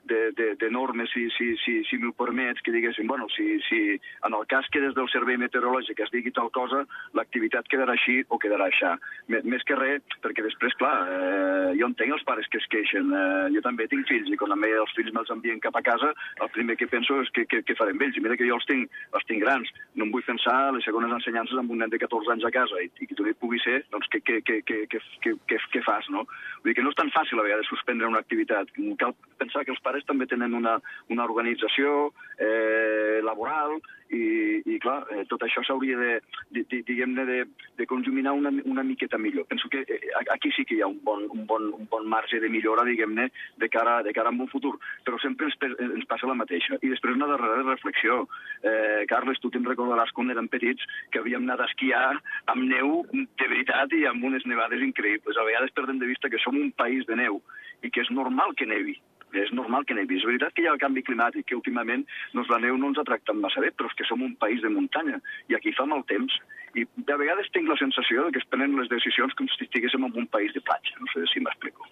de, 0.06 0.20
de, 0.32 0.56
de 0.56 0.70
normes, 0.72 1.10
si, 1.13 1.30
si, 1.38 1.56
si, 1.63 1.82
si 1.89 2.00
m'ho 2.00 2.13
permets, 2.15 2.62
que 2.63 2.72
diguéssim, 2.72 3.08
bueno, 3.08 3.27
si, 3.36 3.60
si 3.68 3.82
en 4.24 4.34
el 4.34 4.46
cas 4.48 4.68
que 4.72 4.82
des 4.82 4.96
del 4.96 5.10
Servei 5.12 5.38
Meteorològic 5.42 6.00
es 6.06 6.13
digui 6.13 6.32
tal 6.32 6.51
cosa, 6.56 6.84
l'activitat 7.18 7.68
quedarà 7.72 7.98
així 7.98 8.22
o 8.30 8.39
quedarà 8.39 8.70
així. 8.70 8.94
Més 9.27 9.63
que 9.68 9.75
res, 9.77 10.03
perquè 10.24 10.44
després, 10.44 10.74
clar, 10.80 10.96
eh, 11.08 11.74
jo 11.80 11.88
entenc 11.89 12.15
els 12.15 12.25
pares 12.27 12.48
que 12.51 12.60
es 12.62 12.68
queixen. 12.72 13.12
Eh, 13.13 13.51
jo 13.56 13.63
també 13.65 13.88
tinc 13.92 14.08
fills 14.10 14.32
i 14.32 14.39
quan 14.39 14.56
mi 14.60 14.72
els 14.72 14.92
fills 14.98 15.13
me'ls 15.15 15.32
envien 15.34 15.62
cap 15.63 15.75
a 15.80 15.84
casa, 15.86 16.12
el 16.44 16.51
primer 16.56 16.75
que 16.80 16.89
penso 16.92 17.20
és 17.24 17.32
què, 17.36 17.46
què, 17.50 17.62
què 17.68 17.77
farem 17.80 18.01
ells. 18.01 18.18
I 18.18 18.24
mira 18.24 18.38
que 18.39 18.48
jo 18.48 18.58
els 18.60 18.68
tinc, 18.70 18.92
els 19.13 19.27
tinc 19.30 19.44
grans. 19.46 19.72
No 19.96 20.08
em 20.08 20.12
vull 20.13 20.25
pensar 20.27 20.55
les 20.75 20.86
segones 20.86 21.13
ensenyances 21.17 21.58
amb 21.60 21.74
un 21.74 21.82
nen 21.82 21.91
de 21.91 22.00
14 22.01 22.36
anys 22.36 22.46
a 22.48 22.51
casa 22.53 22.82
i, 22.84 22.89
i 23.01 23.10
que 23.10 23.17
tu 23.17 23.25
pugui 23.41 23.60
ser, 23.63 23.79
doncs 23.93 24.10
què, 24.13 24.22
què, 24.22 24.39
què, 24.46 24.60
què, 24.67 24.84
què, 24.93 25.34
què, 25.50 25.60
què 25.74 25.82
fas, 25.86 26.08
no? 26.13 26.25
Vull 26.62 26.72
dir 26.72 26.77
que 26.77 26.86
no 26.86 26.93
és 26.93 27.00
tan 27.00 27.12
fàcil 27.15 27.41
a 27.41 27.48
vegades 27.48 27.70
suspendre 27.72 28.10
una 28.10 28.22
activitat. 28.22 28.70
Cal 29.01 29.15
pensar 29.41 29.65
que 29.65 29.74
els 29.74 29.82
pares 29.84 30.05
també 30.10 30.29
tenen 30.29 30.53
una, 30.58 30.77
una 31.13 31.25
organització 31.25 32.13
eh, 32.38 33.20
laboral 33.25 33.79
i, 34.13 34.62
i 34.75 34.79
clar, 34.84 35.01
eh, 35.12 35.24
tot 35.29 35.43
això 35.46 35.63
s'hauria 35.65 35.98
de, 36.00 36.12
de, 36.53 36.63
de 36.70 36.82
diguem-ne, 36.88 37.25
de, 37.27 37.39
de 37.79 37.88
conjuminar 37.89 38.34
una, 38.38 38.51
una 38.70 38.84
miqueta 38.86 39.17
millor. 39.17 39.48
Penso 39.50 39.70
que 39.70 39.84
eh, 39.88 40.00
aquí 40.34 40.51
sí 40.55 40.65
que 40.65 40.77
hi 40.77 40.82
ha 40.86 40.89
un 40.91 41.00
bon, 41.03 41.25
un 41.34 41.46
bon, 41.50 41.70
un 41.74 41.88
bon 41.89 42.08
marge 42.10 42.39
de 42.39 42.50
millora, 42.53 42.86
diguem-ne, 42.88 43.29
de, 43.58 43.70
cara, 43.74 44.01
de 44.03 44.13
cara 44.13 44.29
a 44.29 44.36
un 44.36 44.51
futur, 44.51 44.75
però 45.05 45.20
sempre 45.24 45.50
ens, 45.50 45.58
ens 45.79 46.10
passa 46.10 46.29
la 46.29 46.38
mateixa. 46.38 46.77
I 46.82 46.93
després 46.93 47.17
una 47.17 47.29
darrera 47.32 47.65
reflexió. 47.65 48.24
Eh, 48.62 49.05
Carles, 49.10 49.41
tu 49.41 49.51
te'n 49.53 49.65
recordaràs 49.67 50.13
quan 50.15 50.32
érem 50.34 50.50
petits 50.51 50.86
que 51.12 51.24
havíem 51.24 51.48
anat 51.48 51.65
a 51.65 51.70
esquiar 51.72 52.05
amb 52.53 52.67
neu 52.70 53.01
de 53.13 53.50
veritat 53.50 53.93
i 53.98 54.05
amb 54.10 54.24
unes 54.29 54.46
nevades 54.50 54.84
increïbles. 54.86 55.38
A 55.38 55.48
vegades 55.48 55.74
perdem 55.75 56.00
de 56.01 56.10
vista 56.10 56.29
que 56.29 56.41
som 56.43 56.60
un 56.60 56.72
país 56.77 57.08
de 57.10 57.17
neu 57.20 57.41
i 57.84 57.91
que 57.91 58.03
és 58.03 58.13
normal 58.13 58.55
que 58.55 58.70
nevi 58.70 58.96
és 59.39 59.51
normal 59.55 59.85
que 59.85 59.97
nevi. 59.97 60.19
És 60.19 60.27
veritat 60.27 60.53
que 60.53 60.63
hi 60.63 60.69
ha 60.69 60.75
el 60.75 60.81
canvi 60.81 61.03
climàtic, 61.05 61.47
que 61.49 61.57
últimament 61.57 62.05
doncs, 62.33 62.51
la 62.51 62.61
neu 62.63 62.77
no 62.77 62.91
ens 62.91 63.01
ha 63.01 63.07
tractat 63.07 63.39
massa 63.39 63.63
bé, 63.63 63.71
però 63.71 63.89
és 63.91 63.97
que 63.99 64.07
som 64.09 64.23
un 64.25 64.35
país 64.41 64.61
de 64.61 64.71
muntanya 64.73 65.19
i 65.49 65.57
aquí 65.57 65.73
fa 65.77 65.87
mal 65.89 66.05
temps. 66.11 66.37
I 66.73 66.85
de 67.09 67.17
vegades 67.19 67.51
tinc 67.53 67.69
la 67.69 67.77
sensació 67.77 68.29
que 68.33 68.41
es 68.41 68.49
prenen 68.49 68.77
les 68.79 68.89
decisions 68.89 69.35
com 69.37 69.49
si 69.49 69.67
estiguéssim 69.67 70.07
en 70.07 70.17
un 70.23 70.29
país 70.33 70.53
de 70.53 70.61
platja. 70.61 70.97
No 70.99 71.09
sé 71.13 71.27
si 71.31 71.43
m'explico. 71.43 71.89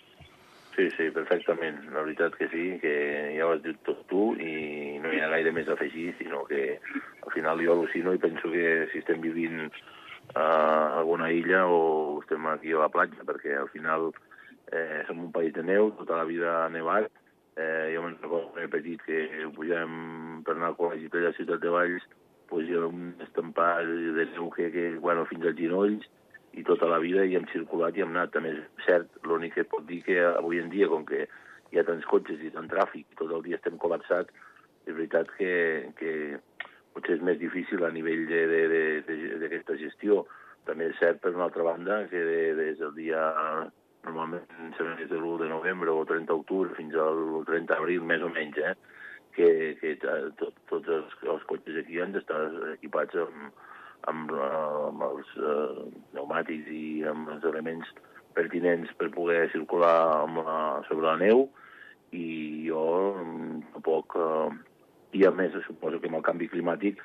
Sí, 0.75 0.87
sí, 0.95 1.09
perfectament. 1.11 1.81
La 1.91 2.01
veritat 2.05 2.35
que 2.39 2.47
sí, 2.49 2.65
que 2.81 2.93
ja 3.35 3.45
ho 3.45 3.51
has 3.53 3.63
dit 3.63 3.77
tot 3.85 4.05
tu 4.09 4.31
i 4.39 4.97
no 5.03 5.11
hi 5.11 5.19
ha 5.19 5.29
gaire 5.33 5.51
més 5.53 5.67
a 5.67 5.75
afegir, 5.75 6.13
sinó 6.17 6.45
que 6.47 6.79
al 6.79 7.33
final 7.35 7.59
jo 7.61 7.75
al·lucino 7.75 8.15
i 8.15 8.21
penso 8.23 8.51
que 8.53 8.87
si 8.93 9.01
estem 9.03 9.19
vivint 9.21 9.67
a 10.33 11.01
alguna 11.01 11.31
illa 11.35 11.65
o 11.67 12.21
estem 12.21 12.47
aquí 12.47 12.71
a 12.71 12.85
la 12.85 12.91
platja, 12.93 13.27
perquè 13.27 13.57
al 13.59 13.67
final 13.73 14.09
eh, 14.71 15.03
som 15.07 15.19
un 15.19 15.31
país 15.35 15.53
de 15.53 15.63
neu, 15.67 15.91
tota 15.99 16.21
la 16.21 16.27
vida 16.29 16.53
ha 16.63 16.69
nevat, 16.71 17.11
Eh, 17.61 17.91
jo 17.93 18.01
me'n 18.05 18.17
recordo 18.21 18.69
petit 18.71 19.01
que 19.05 19.19
pujàvem 19.55 20.41
per 20.45 20.55
anar 20.55 20.71
al 20.71 20.79
col·legi 20.79 21.11
de 21.13 21.21
la 21.25 21.33
ciutat 21.37 21.61
de 21.61 21.73
Valls, 21.73 22.07
pues, 22.49 22.67
hi 22.67 22.75
un 22.77 23.13
estampat 23.23 23.85
de 24.17 24.25
que, 24.55 24.71
que 24.73 24.85
bueno, 24.99 25.25
fins 25.29 25.45
als 25.45 25.59
ginolls, 25.59 26.07
i 26.53 26.63
tota 26.67 26.87
la 26.91 26.99
vida 26.99 27.23
hi 27.25 27.37
hem 27.37 27.47
circulat 27.51 27.95
i 27.95 28.03
hem 28.03 28.11
anat. 28.15 28.33
També 28.35 28.51
és 28.55 28.85
cert, 28.87 29.11
l'únic 29.23 29.55
que 29.55 29.67
pot 29.73 29.85
dir 29.87 30.01
que 30.07 30.17
avui 30.31 30.59
en 30.59 30.69
dia, 30.73 30.89
com 30.91 31.05
que 31.05 31.27
hi 31.71 31.79
ha 31.79 31.85
tants 31.87 32.07
cotxes 32.11 32.41
i 32.43 32.51
tant 32.55 32.69
tràfic, 32.71 33.05
i 33.07 33.19
tot 33.19 33.31
el 33.31 33.45
dia 33.45 33.59
estem 33.59 33.77
col·lapsats, 33.79 34.33
és 34.87 34.95
veritat 34.95 35.31
que, 35.37 35.53
que 35.99 36.13
potser 36.95 37.19
és 37.19 37.25
més 37.27 37.39
difícil 37.39 37.85
a 37.85 37.91
nivell 37.93 38.25
d'aquesta 38.27 39.77
gestió. 39.79 40.25
També 40.67 40.89
és 40.91 40.99
cert, 40.99 41.21
per 41.21 41.31
una 41.35 41.47
altra 41.47 41.63
banda, 41.65 42.03
que 42.11 42.19
de, 42.25 42.41
des 42.57 42.81
del 42.81 42.93
dia 42.97 43.21
normalment 44.05 44.73
serà 44.77 44.95
des 44.99 45.09
de 45.09 45.19
l'1 45.19 45.43
de 45.43 45.49
novembre 45.51 45.93
o 45.93 46.05
30 46.09 46.29
d'octubre 46.31 46.75
fins 46.77 46.95
al 46.95 47.43
30 47.49 47.69
d'abril, 47.73 48.05
més 48.07 48.23
o 48.25 48.29
menys, 48.33 48.57
eh? 48.57 48.73
que, 49.35 49.49
que 49.79 49.95
tot, 50.39 50.55
tots 50.69 50.89
els, 50.91 51.13
els 51.33 51.43
cotxes 51.49 51.77
aquí 51.81 52.01
han 52.01 52.15
d'estar 52.15 52.41
equipats 52.73 53.15
amb, 53.21 53.61
amb, 54.11 54.33
amb 54.89 55.05
els 55.07 55.35
uh, 55.39 55.85
pneumàtics 56.11 56.71
i 56.75 56.83
amb 57.11 57.31
els 57.35 57.45
elements 57.51 57.93
pertinents 58.35 58.91
per 58.99 59.11
poder 59.15 59.45
circular 59.53 59.95
amb 60.23 60.41
la, 60.43 60.57
sobre 60.89 61.07
la 61.07 61.17
neu 61.21 61.47
i 62.11 62.67
jo 62.67 62.83
tampoc... 63.75 64.17
Uh, 64.17 64.51
I 65.11 65.25
a 65.27 65.29
més, 65.35 65.51
suposo 65.65 65.97
que 65.99 66.07
amb 66.07 66.21
el 66.21 66.23
canvi 66.23 66.45
climàtic 66.47 67.01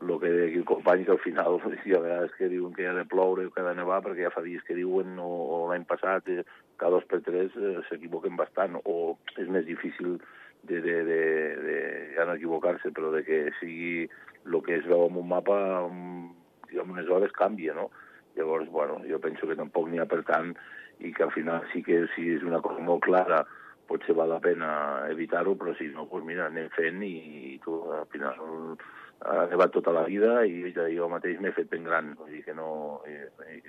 el 0.00 0.18
que 0.20 0.30
deia 0.32 0.46
aquí 0.48 0.56
el 0.56 0.64
company, 0.64 1.04
que 1.04 1.12
al 1.12 1.22
final 1.24 1.60
hi 1.84 1.94
ha 1.94 2.00
vegades 2.00 2.34
que 2.38 2.48
diuen 2.48 2.74
que 2.74 2.88
ha 2.88 2.94
de 2.96 3.04
ploure 3.04 3.46
o 3.46 3.52
que 3.52 3.60
ha 3.60 3.68
de 3.68 3.76
nevar, 3.76 4.00
perquè 4.04 4.26
ja 4.26 4.34
fa 4.34 4.42
dies 4.44 4.64
que 4.66 4.76
diuen, 4.78 5.18
o, 5.20 5.28
o 5.28 5.62
l'any 5.70 5.84
passat, 5.88 6.28
eh, 6.28 6.44
cada 6.80 6.96
dos 6.96 7.06
per 7.10 7.20
tres 7.26 7.54
eh, 7.56 7.78
s'equivoquen 7.88 8.36
bastant, 8.40 8.80
o 8.84 9.16
és 9.36 9.48
més 9.48 9.66
difícil 9.68 10.18
de, 10.62 10.80
de, 10.80 10.96
de, 11.04 11.22
de 11.64 11.78
ja 12.16 12.26
no 12.26 12.36
equivocar-se, 12.38 12.92
però 12.96 13.12
de 13.14 13.24
que 13.26 13.46
sigui 13.60 14.08
el 14.46 14.60
que 14.64 14.80
es 14.80 14.86
veu 14.88 15.06
en 15.08 15.20
un 15.20 15.28
mapa 15.28 15.56
en, 15.84 16.30
en 16.72 16.92
unes 16.96 17.08
hores 17.08 17.32
canvia, 17.36 17.74
no? 17.76 17.90
Llavors, 18.36 18.68
bueno, 18.70 19.00
jo 19.08 19.18
penso 19.20 19.48
que 19.48 19.58
tampoc 19.58 19.88
n'hi 19.90 20.00
ha 20.00 20.08
per 20.08 20.22
tant 20.24 20.54
i 21.00 21.12
que 21.16 21.24
al 21.24 21.32
final 21.32 21.64
sí 21.72 21.82
que 21.82 22.04
si 22.14 22.28
és 22.36 22.44
una 22.46 22.60
cosa 22.64 22.80
molt 22.84 23.02
clara 23.04 23.42
potser 23.90 24.14
val 24.14 24.30
la 24.30 24.38
pena 24.40 24.70
evitar-ho, 25.10 25.56
però 25.58 25.74
si 25.74 25.88
no, 25.90 26.06
doncs 26.06 26.26
mira, 26.28 26.46
anem 26.46 26.68
fent 26.76 27.02
i, 27.02 27.14
i 27.50 27.56
tu 27.64 27.80
al 27.90 28.06
final 28.12 28.76
ha 29.20 29.46
nevat 29.50 29.72
tota 29.74 29.92
la 29.92 30.06
vida 30.08 30.40
i 30.48 30.72
jo 30.96 31.08
mateix 31.12 31.40
m'he 31.40 31.52
fet 31.56 31.70
ben 31.72 31.84
gran, 31.84 32.14
vull 32.18 32.32
dir 32.32 32.44
que 32.46 32.54
no... 32.56 33.00
I, 33.08 33.18
i, 33.56 33.60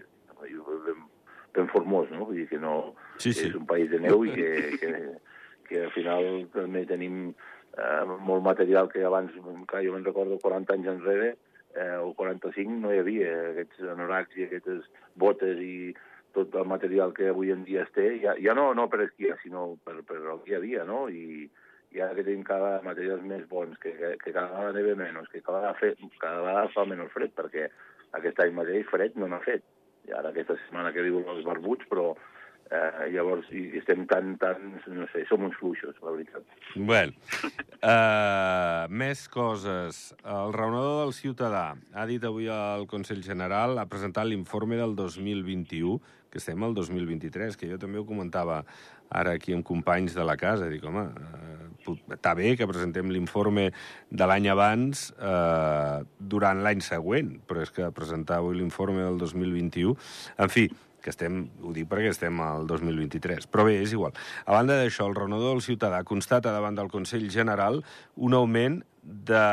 ben, 0.85 1.01
ben 1.53 1.67
formós, 1.71 2.09
no? 2.13 2.25
Vull 2.29 2.39
dir 2.39 2.47
que 2.49 2.59
no... 2.59 2.93
Sí, 3.17 3.33
sí. 3.33 3.49
És 3.49 3.57
un 3.59 3.67
país 3.69 3.91
de 3.91 3.99
neu 3.99 4.23
i 4.25 4.31
que, 4.35 4.51
que, 4.81 4.91
que 5.67 5.81
al 5.85 5.91
final 5.95 6.29
també 6.55 6.85
tenim 6.87 7.33
eh, 7.77 8.03
molt 8.23 8.45
material 8.45 8.89
que 8.91 9.03
abans, 9.07 9.35
clar, 9.67 9.83
jo 9.85 9.95
me'n 9.95 10.07
recordo 10.07 10.39
40 10.41 10.77
anys 10.77 10.93
enrere, 10.95 11.33
eh, 11.75 11.97
o 11.99 12.13
45, 12.17 12.79
no 12.83 12.93
hi 12.93 13.01
havia 13.03 13.33
aquests 13.51 13.83
anoraks 13.93 14.39
i 14.39 14.47
aquestes 14.47 14.87
botes 15.19 15.59
i 15.59 15.91
tot 16.35 16.55
el 16.55 16.67
material 16.67 17.11
que 17.13 17.27
avui 17.27 17.51
en 17.51 17.65
dia 17.67 17.83
es 17.83 17.91
té, 17.95 18.07
ja, 18.23 18.37
ja 18.39 18.55
no, 18.55 18.69
no 18.73 18.87
per 18.91 19.03
esquiar, 19.09 19.35
sinó 19.43 19.73
per, 19.83 19.99
per 20.07 20.21
el 20.21 20.39
dia 20.47 20.61
a 20.61 20.63
dia, 20.63 20.85
no? 20.87 21.09
I, 21.11 21.49
i 21.91 22.01
ara 22.01 22.15
que 22.15 22.23
tenim 22.23 22.43
cada 22.47 22.79
materials 22.85 23.23
més 23.27 23.43
bons, 23.49 23.77
que, 23.83 23.91
que, 23.99 24.15
que 24.23 24.33
cada 24.33 24.49
vegada 24.53 24.75
neve 24.77 24.95
menys, 24.99 25.29
que 25.31 25.43
cada 25.43 25.59
vegada, 25.59 25.79
fe, 25.79 26.11
cada 26.21 26.43
vegada 26.45 26.73
fa 26.75 26.85
menys 26.87 27.11
fred, 27.15 27.33
perquè 27.37 27.67
aquest 28.19 28.39
any 28.43 28.53
mateix 28.55 28.87
fred 28.91 29.17
no 29.19 29.27
n'ha 29.31 29.41
fet. 29.43 29.65
I 30.07 30.15
ara 30.17 30.31
aquesta 30.31 30.57
setmana 30.63 30.93
que 30.95 31.03
diuen 31.05 31.27
els 31.29 31.43
barbuts, 31.45 31.85
però 31.91 32.13
eh, 32.71 33.09
llavors 33.11 33.49
i 33.53 33.65
estem 33.79 34.05
tan, 34.09 34.33
tan, 34.41 34.77
no 34.95 35.07
sé, 35.11 35.25
som 35.29 35.43
uns 35.45 35.57
fluixos, 35.59 35.97
la 36.03 36.13
veritat. 36.15 36.47
Bueno, 36.75 37.13
uh, 37.83 38.87
més 38.87 39.25
coses. 39.31 40.01
El 40.23 40.55
raonador 40.55 41.03
del 41.03 41.13
ciutadà 41.17 41.65
ha 41.93 42.07
dit 42.09 42.23
avui 42.27 42.47
al 42.51 42.87
Consell 42.91 43.23
General, 43.25 43.77
ha 43.77 43.89
presentat 43.91 44.29
l'informe 44.29 44.79
del 44.79 44.95
2021, 44.95 45.99
que 46.31 46.39
estem 46.39 46.63
al 46.63 46.73
2023, 46.77 47.59
que 47.59 47.67
jo 47.67 47.77
també 47.79 47.99
ho 47.99 48.07
comentava 48.07 48.61
ara 49.11 49.35
aquí 49.35 49.51
amb 49.51 49.67
companys 49.67 50.15
de 50.15 50.23
la 50.23 50.37
casa. 50.39 50.69
Dic, 50.71 50.85
home, 50.87 51.03
eh, 51.11 51.40
està 52.11 52.35
bé 52.37 52.53
que 52.59 52.67
presentem 52.69 53.11
l'informe 53.13 53.69
de 54.09 54.29
l'any 54.29 54.47
abans 54.53 55.09
eh, 55.17 55.97
durant 56.19 56.61
l'any 56.63 56.83
següent, 56.85 57.35
però 57.47 57.65
és 57.65 57.73
que 57.73 57.89
presentar 57.95 58.39
avui 58.41 58.59
l'informe 58.59 59.03
del 59.03 59.19
2021... 59.21 59.97
En 60.41 60.49
fi, 60.53 60.67
que 61.01 61.09
estem, 61.11 61.41
ho 61.65 61.73
dic 61.75 61.89
perquè 61.89 62.11
estem 62.13 62.39
al 62.45 62.67
2023, 62.69 63.49
però 63.51 63.65
bé, 63.67 63.79
és 63.81 63.93
igual. 63.95 64.13
A 64.45 64.55
banda 64.55 64.77
d'això, 64.79 65.09
el 65.09 65.17
raonador 65.17 65.55
del 65.55 65.65
ciutadà 65.65 66.03
constata 66.07 66.53
davant 66.53 66.77
del 66.77 66.91
Consell 66.93 67.27
General 67.33 67.81
un 68.15 68.37
augment 68.37 68.81
de 69.01 69.45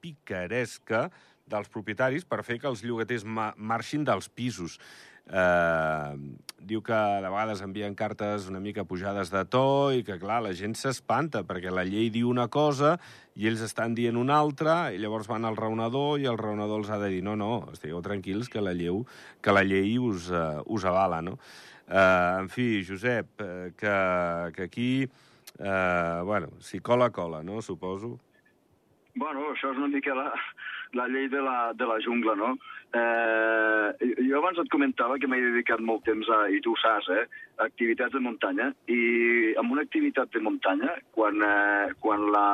picaresca 0.00 1.08
dels 1.50 1.68
propietaris 1.68 2.24
per 2.24 2.44
fer 2.46 2.60
que 2.60 2.70
els 2.70 2.84
llogaters 2.86 3.26
ma 3.26 3.50
marxin 3.56 4.06
dels 4.06 4.30
pisos. 4.30 4.78
Eh, 5.24 6.16
diu 6.64 6.80
que 6.84 6.96
de 6.96 7.28
vegades 7.28 7.60
envien 7.64 7.94
cartes 7.96 8.48
una 8.48 8.60
mica 8.60 8.84
pujades 8.88 9.30
de 9.32 9.44
to 9.48 9.92
i 9.92 10.04
que, 10.04 10.18
clar, 10.20 10.40
la 10.44 10.52
gent 10.56 10.76
s'espanta 10.76 11.44
perquè 11.48 11.72
la 11.72 11.84
llei 11.84 12.10
diu 12.12 12.30
una 12.30 12.48
cosa 12.48 12.94
i 13.36 13.48
ells 13.48 13.64
estan 13.64 13.94
dient 13.96 14.16
una 14.20 14.38
altra 14.40 14.92
i 14.92 15.00
llavors 15.00 15.28
van 15.28 15.44
al 15.44 15.56
raonador 15.56 16.20
i 16.20 16.28
el 16.30 16.40
raonador 16.40 16.84
els 16.84 16.90
ha 16.92 17.00
de 17.00 17.10
dir 17.12 17.22
no, 17.24 17.36
no, 17.36 17.66
estigueu 17.72 18.02
tranquils 18.04 18.48
que 18.52 18.64
la 18.64 18.72
llei, 18.76 18.96
que 19.40 19.52
la 19.52 19.64
llei 19.64 19.96
us, 19.98 20.30
uh, 20.32 20.64
us 20.64 20.84
avala, 20.88 21.20
no? 21.24 21.38
Eh, 21.88 22.36
en 22.40 22.48
fi, 22.48 22.84
Josep, 22.84 23.40
eh, 23.40 23.72
que, 23.76 24.52
que 24.56 24.62
aquí, 24.62 25.08
eh, 25.58 26.20
bueno, 26.24 26.48
si 26.60 26.80
cola, 26.80 27.10
cola, 27.10 27.42
no?, 27.42 27.60
suposo. 27.60 28.18
Bueno, 29.14 29.50
això 29.52 29.70
és 29.70 29.78
una 29.78 29.90
mica 29.92 30.14
la, 30.16 30.30
la 30.94 31.08
llei 31.10 31.28
de 31.28 31.42
la, 31.42 31.72
de 31.74 31.86
la 31.86 31.98
jungla, 32.04 32.34
no? 32.38 32.54
Eh, 32.94 34.14
jo 34.28 34.38
abans 34.38 34.58
et 34.62 34.70
comentava 34.70 35.16
que 35.18 35.26
m'he 35.26 35.40
dedicat 35.42 35.80
molt 35.82 36.04
temps 36.06 36.28
a, 36.30 36.44
i 36.54 36.60
tu 36.62 36.74
ho 36.74 36.78
saps, 36.78 37.08
eh, 37.10 37.24
a 37.58 37.66
activitats 37.66 38.14
de 38.14 38.22
muntanya, 38.22 38.68
i 38.86 39.54
amb 39.58 39.74
una 39.74 39.82
activitat 39.82 40.30
de 40.34 40.42
muntanya, 40.44 40.94
quan, 41.16 41.42
eh, 41.42 41.94
quan, 42.04 42.28
la, 42.34 42.46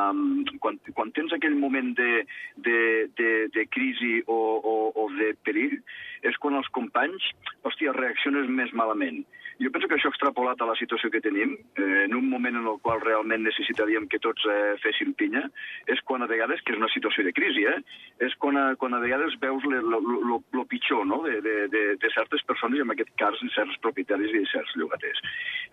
quan, 0.65 0.81
quan 0.97 1.13
tens 1.17 1.35
aquell 1.37 1.59
moment 1.61 1.93
de, 1.99 2.23
de, 2.57 2.79
de, 3.21 3.33
de 3.53 3.67
crisi 3.69 4.23
o, 4.27 4.39
o, 4.57 4.77
o 4.97 5.11
de 5.19 5.35
perill 5.45 5.77
és 6.25 6.37
quan 6.41 6.57
els 6.57 6.69
companys, 6.77 7.29
hòstia, 7.65 7.97
reaccionen 7.97 8.49
més 8.57 8.73
malament. 8.77 9.23
Jo 9.61 9.69
penso 9.69 9.89
que 9.89 9.99
això 9.99 10.09
extrapolat 10.09 10.61
a 10.63 10.67
la 10.71 10.75
situació 10.79 11.11
que 11.13 11.21
tenim, 11.21 11.53
eh, 11.77 12.05
en 12.07 12.15
un 12.17 12.31
moment 12.31 12.57
en 12.57 12.67
el 12.67 12.79
qual 12.81 13.03
realment 13.03 13.43
necessitaríem 13.45 14.07
que 14.09 14.19
tots 14.19 14.47
eh, 14.49 14.77
fessin 14.81 15.13
pinya, 15.13 15.43
és 15.87 16.01
quan 16.09 16.25
a 16.25 16.29
vegades, 16.31 16.63
que 16.65 16.73
és 16.73 16.81
una 16.81 16.89
situació 16.89 17.27
de 17.27 17.35
crisi, 17.37 17.67
eh, 17.69 17.77
és 18.25 18.33
quan 18.41 18.57
a, 18.57 18.65
quan 18.81 18.97
a 18.97 19.03
vegades 19.05 19.37
veus 19.43 19.67
el 19.69 20.65
pitjor 20.71 21.05
no? 21.05 21.21
de, 21.27 21.43
de, 21.45 21.57
de, 21.69 21.83
de 22.01 22.13
certes 22.15 22.43
persones, 22.49 22.81
en 22.81 22.95
aquest 22.95 23.13
cas 23.21 23.37
de 23.43 23.51
certs 23.53 23.77
propietaris 23.85 24.33
i 24.33 24.47
certs 24.49 24.73
llogaters. 24.81 25.21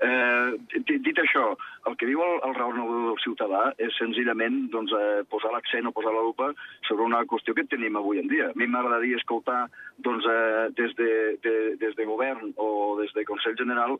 Eh, 0.04 0.84
dit 0.84 1.24
això, 1.24 1.54
el 1.88 1.96
que 1.96 2.10
diu 2.12 2.20
el, 2.22 2.36
el 2.44 2.58
raonador 2.60 3.08
del 3.08 3.22
ciutadà 3.24 3.72
és 3.80 3.96
senzillament 3.96 4.66
doncs, 4.74 4.92
eh, 4.92 5.24
posar 5.32 5.54
l'accent 5.56 5.88
o 5.88 5.96
posar 5.96 6.12
la 6.12 6.26
lupa 6.28 6.52
sobre 6.90 7.08
una 7.08 7.24
qüestió 7.24 7.56
que 7.56 7.66
tenim 7.72 7.96
avui 7.96 8.20
en 8.20 8.28
dia. 8.28 8.52
A 8.52 8.60
mi 8.60 8.68
m'agradaria 8.68 9.16
escoltar 9.16 9.64
doncs, 10.04 10.28
eh, 10.28 10.68
des, 10.76 10.92
de, 11.00 11.10
de, 11.42 11.56
des 11.80 11.96
de 11.96 12.06
govern 12.06 12.52
o 12.60 12.98
des 13.00 13.16
de 13.16 13.24
Consell 13.26 13.56
General 13.56 13.77
general 13.78 13.98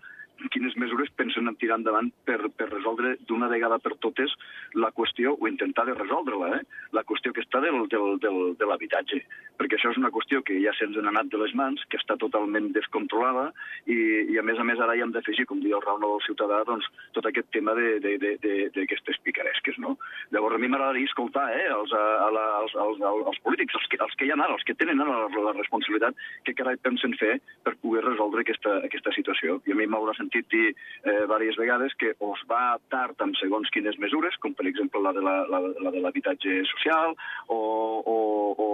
quines 0.54 0.76
mesures 0.78 1.10
pensen 1.18 1.50
en 1.50 1.56
tirar 1.60 1.80
endavant 1.80 2.12
per, 2.28 2.38
per 2.56 2.70
resoldre 2.70 3.16
d'una 3.28 3.50
vegada 3.52 3.80
per 3.82 3.96
totes 4.04 4.34
la 4.78 4.92
qüestió, 4.96 5.36
o 5.40 5.48
intentar 5.50 5.86
de 5.88 5.96
resoldre-la, 5.98 6.60
eh? 6.60 6.62
la 6.94 7.04
qüestió 7.08 7.34
que 7.34 7.44
està 7.44 7.62
del, 7.64 7.80
del, 7.92 8.18
del, 8.22 8.40
de 8.60 8.70
l'habitatge. 8.70 9.22
Perquè 9.58 9.78
això 9.78 9.90
és 9.94 9.98
una 9.98 10.12
qüestió 10.14 10.44
que 10.46 10.60
ja 10.62 10.74
se'ns 10.78 11.00
ha 11.00 11.06
anat 11.10 11.32
de 11.34 11.40
les 11.42 11.54
mans, 11.58 11.82
que 11.90 11.98
està 11.98 12.18
totalment 12.22 12.70
descontrolada, 12.76 13.50
i, 13.90 13.98
i 14.34 14.38
a 14.38 14.46
més 14.46 14.60
a 14.62 14.66
més 14.68 14.82
ara 14.84 14.96
hi 14.96 15.02
hem 15.02 15.14
d'afegir, 15.16 15.48
com 15.50 15.64
diu 15.64 15.80
el 15.80 15.86
Raúl 15.86 16.04
del 16.04 16.22
Ciutadà, 16.28 16.62
doncs, 16.68 16.86
tot 17.18 17.26
aquest 17.26 17.50
tema 17.56 17.74
d'aquestes 17.74 19.22
picaresques. 19.26 19.82
No? 19.82 19.96
Llavors 20.36 20.58
a 20.58 20.62
mi 20.62 20.70
m'agradaria 20.70 21.10
escoltar 21.10 21.48
eh, 21.56 21.66
els, 21.74 21.94
a 21.98 22.30
la, 22.34 22.46
els, 22.62 22.78
els, 22.86 23.02
els 23.02 23.42
polítics, 23.46 23.78
els 23.80 23.90
que, 23.90 24.02
els 24.06 24.16
que 24.20 24.30
hi 24.30 24.34
ha 24.34 24.38
ara, 24.38 24.54
els 24.54 24.66
que 24.68 24.78
tenen 24.78 25.02
ara 25.02 25.26
la, 25.26 25.46
la 25.50 25.58
responsabilitat, 25.58 26.18
que 26.46 26.56
carai 26.58 26.78
pensen 26.84 27.18
fer 27.18 27.40
per 27.66 27.78
poder 27.82 28.06
resoldre 28.06 28.46
aquesta, 28.46 28.78
aquesta 28.86 29.16
situació. 29.18 29.58
I 29.66 29.74
a 29.74 29.80
mi 29.80 29.90
m'haurà 29.90 30.14
sentit 30.14 30.27
dir 30.34 30.68
eh, 30.72 31.26
diverses 31.26 31.58
vegades 31.58 31.94
que 32.00 32.14
o 32.20 32.34
es 32.36 32.44
va 32.50 32.78
tard 32.90 33.20
amb 33.22 33.36
segons 33.40 33.70
quines 33.74 33.98
mesures, 34.00 34.36
com 34.44 34.54
per 34.54 34.68
exemple 34.68 35.02
la 35.02 35.14
de 35.14 35.24
l'habitatge 35.24 36.50
la, 36.50 36.62
la, 36.62 36.72
social, 36.72 37.16
o, 37.48 37.60
o, 38.06 38.18
o, 38.58 38.68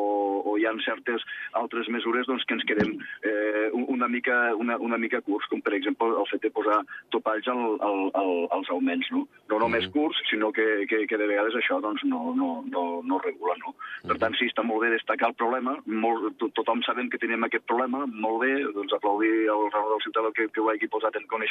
o 0.51 0.57
hi 0.57 0.65
ha 0.65 0.74
certes 0.86 1.24
altres 1.53 1.89
mesures 1.89 2.27
doncs, 2.27 2.45
que 2.45 2.57
ens 2.57 2.65
quedem 2.67 2.95
eh, 3.24 3.69
una, 3.74 4.07
mica, 4.07 4.55
una, 4.55 4.77
una 4.77 4.98
mica 4.98 5.22
curts, 5.22 5.48
com 5.51 5.62
per 5.62 5.75
exemple 5.77 6.10
el 6.10 6.29
fet 6.31 6.43
de 6.43 6.51
posar 6.53 6.79
topalls 7.13 7.48
al, 7.51 7.77
al, 7.81 8.00
al, 8.19 8.33
als 8.57 8.72
augments. 8.74 9.10
No, 9.13 9.25
no 9.51 9.60
només 9.62 9.88
mm. 9.88 9.93
curts, 9.95 10.22
sinó 10.29 10.51
que, 10.55 10.86
que, 10.89 11.03
que 11.10 11.19
de 11.19 11.29
vegades 11.29 11.55
això 11.60 11.79
doncs, 11.83 12.03
no, 12.10 12.33
no, 12.38 12.63
no, 12.69 12.86
no 13.05 13.22
regula. 13.24 13.57
No? 13.63 13.75
Per 14.10 14.17
tant, 14.22 14.36
sí, 14.39 14.50
està 14.51 14.65
molt 14.65 14.83
bé 14.83 14.91
destacar 14.93 15.31
el 15.31 15.38
problema, 15.39 15.77
molt, 15.86 16.41
tothom 16.57 16.83
sabem 16.83 17.10
que 17.12 17.22
tenim 17.22 17.45
aquest 17.45 17.65
problema, 17.69 18.03
molt 18.10 18.41
bé, 18.43 18.53
doncs 18.75 18.95
aplaudir 18.98 19.31
el 19.53 19.69
raó 19.72 19.93
del 19.93 20.03
ciutadà 20.05 20.33
que, 20.36 20.50
que 20.53 20.63
ho 20.63 20.69
hagi 20.72 20.89
posat 20.91 21.15
en 21.19 21.27
coneixement, 21.31 21.42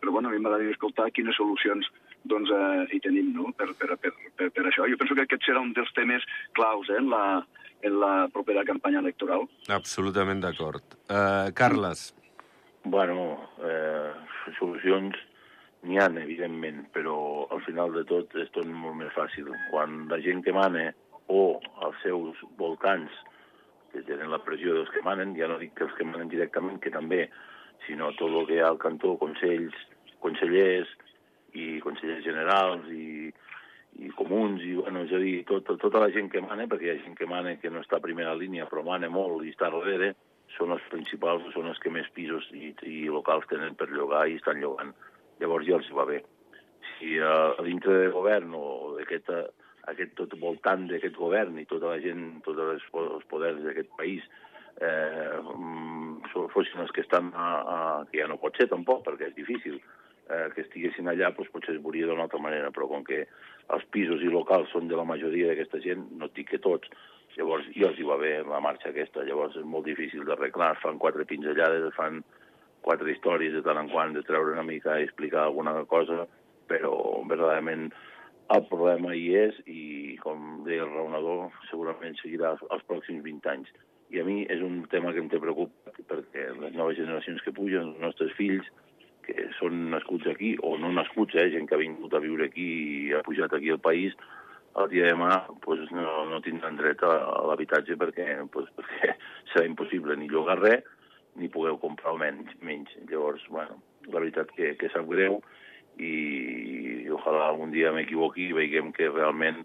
però 0.00 0.12
bueno, 0.12 0.28
a 0.28 0.32
mi 0.32 0.38
m'agradaria 0.38 0.74
escoltar 0.74 1.10
quines 1.12 1.36
solucions 1.36 1.88
doncs, 2.26 2.50
eh, 2.50 2.96
hi 2.96 3.00
tenim 3.00 3.32
no? 3.34 3.52
per, 3.56 3.72
per, 3.78 3.96
per, 4.00 4.12
per, 4.36 4.50
per 4.50 4.66
això. 4.66 4.86
Jo 4.90 4.98
penso 4.98 5.14
que 5.14 5.26
aquest 5.26 5.46
serà 5.46 5.62
un 5.62 5.72
dels 5.76 5.92
temes 5.94 6.24
claus 6.58 6.90
eh, 6.90 6.98
en, 6.98 7.10
la, 7.10 7.44
en 7.86 7.98
la 8.00 8.12
propera 8.32 8.64
campanya 8.66 9.02
electoral. 9.04 9.46
Absolutament 9.68 10.42
d'acord. 10.42 10.98
Uh, 11.06 11.52
Carles. 11.54 12.10
Bueno, 12.86 13.50
eh, 13.66 14.12
solucions 14.58 15.16
n'hi 15.86 15.98
ha, 15.98 16.06
evidentment, 16.22 16.84
però 16.94 17.46
al 17.54 17.62
final 17.66 17.94
de 17.94 18.04
tot 18.06 18.34
és 18.38 18.50
tot 18.54 18.66
molt 18.66 18.98
més 19.00 19.12
fàcil. 19.14 19.50
Quan 19.70 20.06
la 20.10 20.20
gent 20.22 20.42
que 20.46 20.54
mana 20.54 20.90
o 21.30 21.58
els 21.86 21.98
seus 22.02 22.38
voltants 22.58 23.12
que 23.92 24.02
tenen 24.06 24.30
la 24.30 24.42
pressió 24.44 24.74
dels 24.76 24.90
que 24.94 25.02
manen, 25.06 25.34
ja 25.38 25.48
no 25.50 25.58
dic 25.62 25.74
que 25.76 25.86
els 25.86 25.94
que 25.98 26.06
manen 26.06 26.30
directament, 26.30 26.78
que 26.82 26.92
també, 26.94 27.26
sinó 27.86 28.12
tot 28.18 28.32
el 28.32 28.46
que 28.48 28.56
hi 28.56 28.62
ha 28.62 28.70
al 28.72 28.80
cantó, 28.82 29.16
consells, 29.20 29.74
consellers 30.22 30.90
i 31.56 31.76
consellers 31.84 32.24
generals 32.24 32.86
i, 32.92 33.32
i 34.02 34.12
comuns, 34.18 34.62
i, 34.64 34.74
bueno, 34.78 35.04
és 35.06 35.12
a 35.16 35.20
dir, 35.22 35.36
tot, 35.48 35.68
tota 35.82 36.02
la 36.02 36.10
gent 36.14 36.30
que 36.32 36.42
mana, 36.44 36.68
perquè 36.70 36.88
hi 36.88 36.94
ha 36.94 37.02
gent 37.02 37.18
que 37.18 37.28
mana 37.30 37.56
que 37.60 37.72
no 37.72 37.82
està 37.84 38.00
a 38.00 38.04
primera 38.04 38.36
línia, 38.38 38.68
però 38.70 38.84
mana 38.86 39.10
molt 39.12 39.44
i 39.44 39.52
està 39.54 39.70
darrere, 39.72 40.14
són 40.56 40.72
els 40.76 40.84
principals, 40.92 41.44
són 41.54 41.68
els 41.70 41.80
que 41.82 41.92
més 41.92 42.08
pisos 42.16 42.48
i, 42.54 42.72
i 42.86 43.04
locals 43.12 43.48
tenen 43.50 43.76
per 43.76 43.90
llogar 43.92 44.26
i 44.28 44.38
estan 44.40 44.60
llogant. 44.62 44.94
Llavors 45.40 45.68
ja 45.68 45.76
els 45.80 45.92
va 45.92 46.06
bé. 46.08 46.22
Si 46.96 47.18
a, 47.20 47.52
a 47.58 47.62
dintre 47.66 47.98
del 48.00 48.14
govern 48.14 48.54
o 48.56 48.66
d'aquest 48.96 49.32
aquest 49.90 50.16
tot 50.18 50.32
voltant 50.42 50.86
d'aquest 50.90 51.14
govern 51.18 51.58
i 51.60 51.66
tota 51.70 51.92
la 51.92 52.00
gent, 52.02 52.40
tots 52.46 52.58
els 52.58 53.26
poders 53.30 53.60
d'aquest 53.62 53.92
país 53.98 54.24
eh, 54.80 55.38
fossin 56.52 56.82
els 56.84 56.92
que 56.92 57.04
estan 57.04 57.32
a, 57.34 57.48
a, 57.60 57.78
que 58.10 58.20
ja 58.20 58.28
no 58.30 58.40
pot 58.42 58.56
ser 58.58 58.68
tampoc, 58.72 59.04
perquè 59.06 59.30
és 59.30 59.36
difícil 59.36 59.78
eh, 59.78 60.48
que 60.54 60.64
estiguessin 60.64 61.08
allà, 61.10 61.32
doncs 61.34 61.52
potser 61.54 61.76
es 61.76 61.82
veuria 61.84 62.08
d'una 62.08 62.26
altra 62.26 62.40
manera, 62.42 62.72
però 62.74 62.88
com 62.90 63.04
que 63.06 63.24
els 63.74 63.84
pisos 63.94 64.22
i 64.22 64.32
locals 64.32 64.70
són 64.74 64.88
de 64.90 64.98
la 64.98 65.06
majoria 65.08 65.50
d'aquesta 65.50 65.82
gent, 65.84 66.06
no 66.18 66.30
et 66.30 66.36
dic 66.38 66.52
que 66.54 66.62
tots, 66.62 66.90
llavors 67.36 67.68
ja 67.74 67.90
els 67.90 68.00
hi 68.00 68.08
va 68.08 68.18
bé 68.20 68.32
la 68.46 68.62
marxa 68.64 68.90
aquesta, 68.92 69.24
llavors 69.26 69.56
és 69.58 69.66
molt 69.68 69.88
difícil 69.88 70.24
d'arreglar, 70.24 70.74
fan 70.82 71.00
quatre 71.02 71.26
pinzellades, 71.28 71.92
fan 71.96 72.22
quatre 72.86 73.10
històries 73.12 73.54
de 73.56 73.62
tant 73.66 73.80
en 73.80 73.90
quant, 73.90 74.14
de 74.14 74.22
treure 74.26 74.54
una 74.54 74.66
mica 74.66 74.98
i 75.00 75.08
explicar 75.08 75.44
alguna 75.44 75.74
cosa, 75.90 76.24
però 76.70 76.94
verdaderament 77.26 77.90
el 78.54 78.62
problema 78.70 79.14
hi 79.14 79.26
és 79.34 79.56
i, 79.66 80.16
com 80.22 80.62
deia 80.66 80.84
el 80.86 80.92
raonador, 80.94 81.50
segurament 81.70 82.14
seguirà 82.20 82.54
els 82.54 82.84
pròxims 82.86 83.24
20 83.24 83.50
anys. 83.52 83.72
I 84.14 84.22
a 84.22 84.24
mi 84.26 84.44
és 84.52 84.62
un 84.62 84.84
tema 84.92 85.12
que 85.12 85.22
em 85.22 85.28
té 85.30 85.40
preocupat 85.42 86.02
perquè 86.06 86.48
les 86.60 86.74
noves 86.78 86.98
generacions 86.98 87.42
que 87.42 87.54
pugen, 87.54 87.94
els 87.94 88.02
nostres 88.04 88.34
fills, 88.38 88.66
que 89.26 89.48
són 89.58 89.88
nascuts 89.90 90.28
aquí, 90.30 90.54
o 90.62 90.76
no 90.78 90.92
nascuts, 90.94 91.34
eh, 91.34 91.48
gent 91.50 91.66
que 91.66 91.74
ha 91.74 91.82
vingut 91.82 92.14
a 92.14 92.22
viure 92.22 92.46
aquí 92.46 92.66
i 93.08 93.14
ha 93.16 93.24
pujat 93.26 93.56
aquí 93.56 93.72
al 93.74 93.82
país, 93.82 94.14
el 94.76 94.90
dia 94.92 95.06
de 95.06 95.14
demà 95.14 95.30
pues, 95.64 95.80
no, 95.90 96.26
no 96.30 96.40
tindran 96.44 96.76
dret 96.76 97.02
a, 97.02 97.14
a 97.32 97.44
l'habitatge 97.48 97.96
perquè, 97.98 98.28
pues, 98.52 98.68
perquè 98.76 99.14
serà 99.52 99.64
impossible 99.66 100.16
ni 100.20 100.28
llogar 100.30 100.60
res 100.60 100.84
ni 101.36 101.48
poder 101.52 101.74
comprar 101.80 102.14
menys. 102.20 102.52
menys. 102.64 102.92
Llavors, 103.10 103.42
bueno, 103.52 103.80
la 104.06 104.20
veritat 104.20 104.52
que, 104.56 104.74
que 104.80 104.92
sap 104.92 105.08
greu 105.10 105.40
i, 105.98 106.12
i 107.06 107.10
ojalà 107.12 107.48
algun 107.48 107.72
dia 107.74 107.92
m'equivoqui 107.92 108.50
i 108.50 108.56
veiguem 108.56 108.92
que 108.96 109.10
realment 109.10 109.64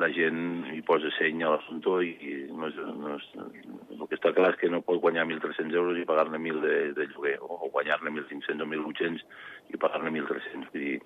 la 0.00 0.08
gent 0.16 0.66
hi 0.72 0.80
posa 0.86 1.10
seny 1.18 1.44
a 1.44 1.52
l'assumpte 1.52 1.96
i, 2.06 2.10
i 2.26 2.34
no 2.56 2.68
és, 2.70 2.76
no 2.98 3.14
és, 3.16 3.26
el 3.96 4.04
que 4.08 4.16
està 4.16 4.32
clar 4.36 4.54
és 4.54 4.60
que 4.60 4.70
no 4.72 4.82
pot 4.86 5.00
guanyar 5.02 5.26
1.300 5.28 5.76
euros 5.76 5.98
i 6.00 6.06
pagar-ne 6.08 6.40
1.000 6.40 6.62
de, 6.64 6.76
de 6.96 7.08
lloguer, 7.12 7.36
o 7.44 7.68
guanyar-ne 7.68 8.12
1.500 8.16 8.64
o 8.64 8.68
1.800 8.68 9.26
i 9.74 9.80
pagar-ne 9.82 10.12
1.300. 10.16 10.72
Vull 10.72 10.86
dir, 10.86 10.98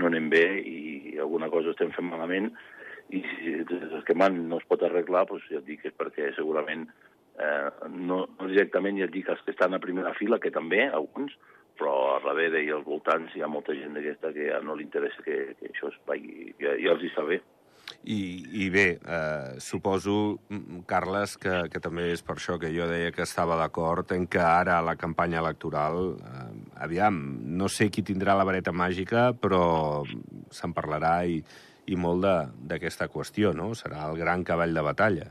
no 0.00 0.10
anem 0.10 0.28
bé 0.32 0.44
i 0.66 1.18
alguna 1.22 1.48
cosa 1.52 1.72
estem 1.72 1.94
fent 1.94 2.10
malament 2.10 2.50
i 3.14 3.20
si 3.30 3.56
el 3.60 4.04
que 4.06 4.16
man 4.16 4.38
no 4.48 4.58
es 4.58 4.68
pot 4.68 4.82
arreglar, 4.82 5.26
doncs 5.28 5.46
ja 5.50 5.60
et 5.60 5.66
dic 5.68 5.82
que 5.82 5.92
és 5.92 5.98
perquè 5.98 6.30
segurament 6.36 6.86
eh, 7.38 7.70
no, 7.90 8.24
no 8.26 8.48
directament 8.50 8.98
ja 8.98 9.08
et 9.08 9.14
dic 9.14 9.28
els 9.30 9.42
que 9.44 9.52
estan 9.54 9.76
a 9.76 9.82
primera 9.82 10.14
fila, 10.18 10.40
que 10.42 10.52
també, 10.54 10.86
alguns, 10.88 11.34
però 11.78 11.94
a 12.14 12.20
darrere 12.24 12.62
i 12.62 12.70
als 12.72 12.86
voltants 12.86 13.34
hi 13.34 13.42
ha 13.42 13.50
molta 13.50 13.74
gent 13.76 13.96
d'aquesta 13.98 14.32
que 14.34 14.48
ja 14.50 14.60
no 14.62 14.76
li 14.78 14.86
interessa 14.86 15.22
que, 15.26 15.38
que 15.58 15.70
això 15.72 15.90
es 15.90 16.00
pagui, 16.08 16.54
ja, 16.62 16.76
ja 16.80 16.94
els 16.94 17.04
hi 17.04 17.12
està 17.12 17.26
bé. 17.28 17.40
I, 18.04 18.20
i 18.64 18.68
bé, 18.68 18.98
eh, 19.00 19.60
suposo, 19.64 20.38
Carles, 20.86 21.38
que, 21.40 21.54
que 21.72 21.80
també 21.80 22.10
és 22.12 22.20
per 22.20 22.34
això 22.36 22.58
que 22.60 22.68
jo 22.74 22.84
deia 22.90 23.12
que 23.16 23.24
estava 23.24 23.56
d'acord 23.56 24.12
en 24.12 24.26
que 24.28 24.42
ara 24.44 24.82
la 24.84 24.96
campanya 25.00 25.40
electoral, 25.40 26.18
eh, 26.20 26.50
aviam, 26.84 27.22
no 27.56 27.70
sé 27.72 27.88
qui 27.88 28.04
tindrà 28.04 28.36
la 28.36 28.44
vareta 28.44 28.74
màgica, 28.76 29.30
però 29.32 30.04
se'n 30.52 30.76
parlarà 30.76 31.14
i, 31.24 31.40
i 31.88 31.96
molt 31.96 32.28
d'aquesta 32.68 33.08
qüestió, 33.08 33.54
no? 33.56 33.72
Serà 33.78 34.04
el 34.10 34.20
gran 34.20 34.44
cavall 34.44 34.76
de 34.76 34.84
batalla. 34.84 35.30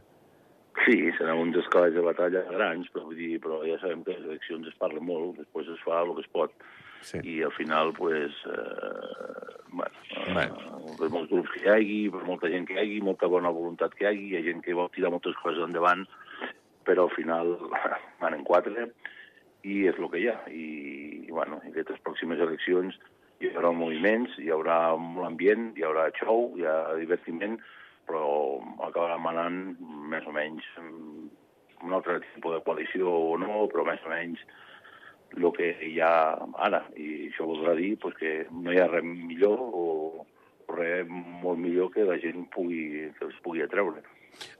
Sí, 0.84 0.98
serà 1.20 1.36
un 1.38 1.54
dels 1.54 1.70
cavalls 1.72 1.94
de 1.96 2.02
batalla 2.04 2.42
grans, 2.50 2.90
però, 2.92 3.06
vull 3.06 3.20
dir, 3.20 3.38
però 3.44 3.62
ja 3.68 3.78
sabem 3.84 4.02
que 4.04 4.18
les 4.18 4.26
eleccions 4.26 4.68
es 4.68 4.80
parla 4.82 5.00
molt, 5.00 5.38
després 5.38 5.70
es 5.70 5.84
fa 5.86 6.02
el 6.02 6.16
que 6.18 6.26
es 6.26 6.32
pot. 6.34 6.56
Sí. 7.04 7.20
I 7.24 7.42
al 7.44 7.52
final, 7.52 7.94
pues, 7.94 8.32
eh, 8.48 9.56
bueno, 9.72 9.96
eh, 10.28 10.96
per 11.00 11.10
molts 11.12 11.32
grups 11.32 11.52
que 11.52 11.64
hi 11.64 11.72
hagi, 11.74 11.98
per 12.14 12.24
molta 12.28 12.52
gent 12.52 12.68
que 12.70 12.78
hi 12.78 12.82
hagi, 12.84 13.02
molta 13.04 13.28
bona 13.28 13.52
voluntat 13.52 13.96
que 13.98 14.06
hi 14.06 14.10
hagi, 14.12 14.30
hi 14.30 14.38
ha 14.40 14.46
gent 14.48 14.64
que 14.64 14.78
vol 14.78 14.92
tirar 14.96 15.12
moltes 15.12 15.36
coses 15.44 15.66
endavant, 15.66 16.06
però 16.88 17.08
al 17.10 17.16
final 17.16 17.58
van 18.24 18.38
en 18.38 18.46
quatre 18.48 18.88
i 19.64 19.84
és 19.92 20.00
el 20.00 20.10
que 20.12 20.24
hi 20.24 20.30
ha. 20.32 20.40
I, 20.48 20.68
i 21.28 21.32
bueno, 21.32 21.60
en 21.62 21.72
aquestes 21.72 22.00
pròximes 22.08 22.42
eleccions 22.44 22.98
hi 23.44 23.52
haurà 23.52 23.74
moviments, 23.76 24.36
hi 24.40 24.52
haurà 24.56 24.96
molt 24.96 25.28
ambient, 25.28 25.72
hi 25.78 25.86
haurà 25.88 26.10
show, 26.20 26.52
hi 26.60 26.68
ha 26.68 26.96
divertiment, 27.00 27.58
però 28.08 28.26
acabarà 28.88 29.18
manant 29.20 29.64
més 30.12 30.28
o 30.28 30.36
menys 30.36 30.68
un 31.84 31.96
altre 31.96 32.20
tipus 32.34 32.56
de 32.56 32.62
coalició 32.64 33.12
o 33.34 33.38
no, 33.40 33.66
però 33.72 33.86
més 33.88 34.04
o 34.08 34.12
menys 34.12 34.44
el 35.38 35.52
que 35.58 35.74
hi 35.90 36.00
ha 36.02 36.14
ara. 36.68 36.84
I 36.98 37.30
això 37.30 37.48
voldrà 37.50 37.76
dir 37.80 37.96
pues, 38.02 38.18
que 38.20 38.34
no 38.52 38.74
hi 38.74 38.82
ha 38.82 38.90
res 38.92 39.06
millor 39.06 39.60
o, 39.60 39.86
o 40.24 40.76
res 40.78 41.08
molt 41.10 41.60
millor 41.60 41.92
que 41.94 42.08
la 42.08 42.20
gent 42.22 42.48
pugui, 42.54 43.10
que 43.18 43.30
els 43.30 43.40
pugui 43.46 43.64
atreure. 43.66 44.04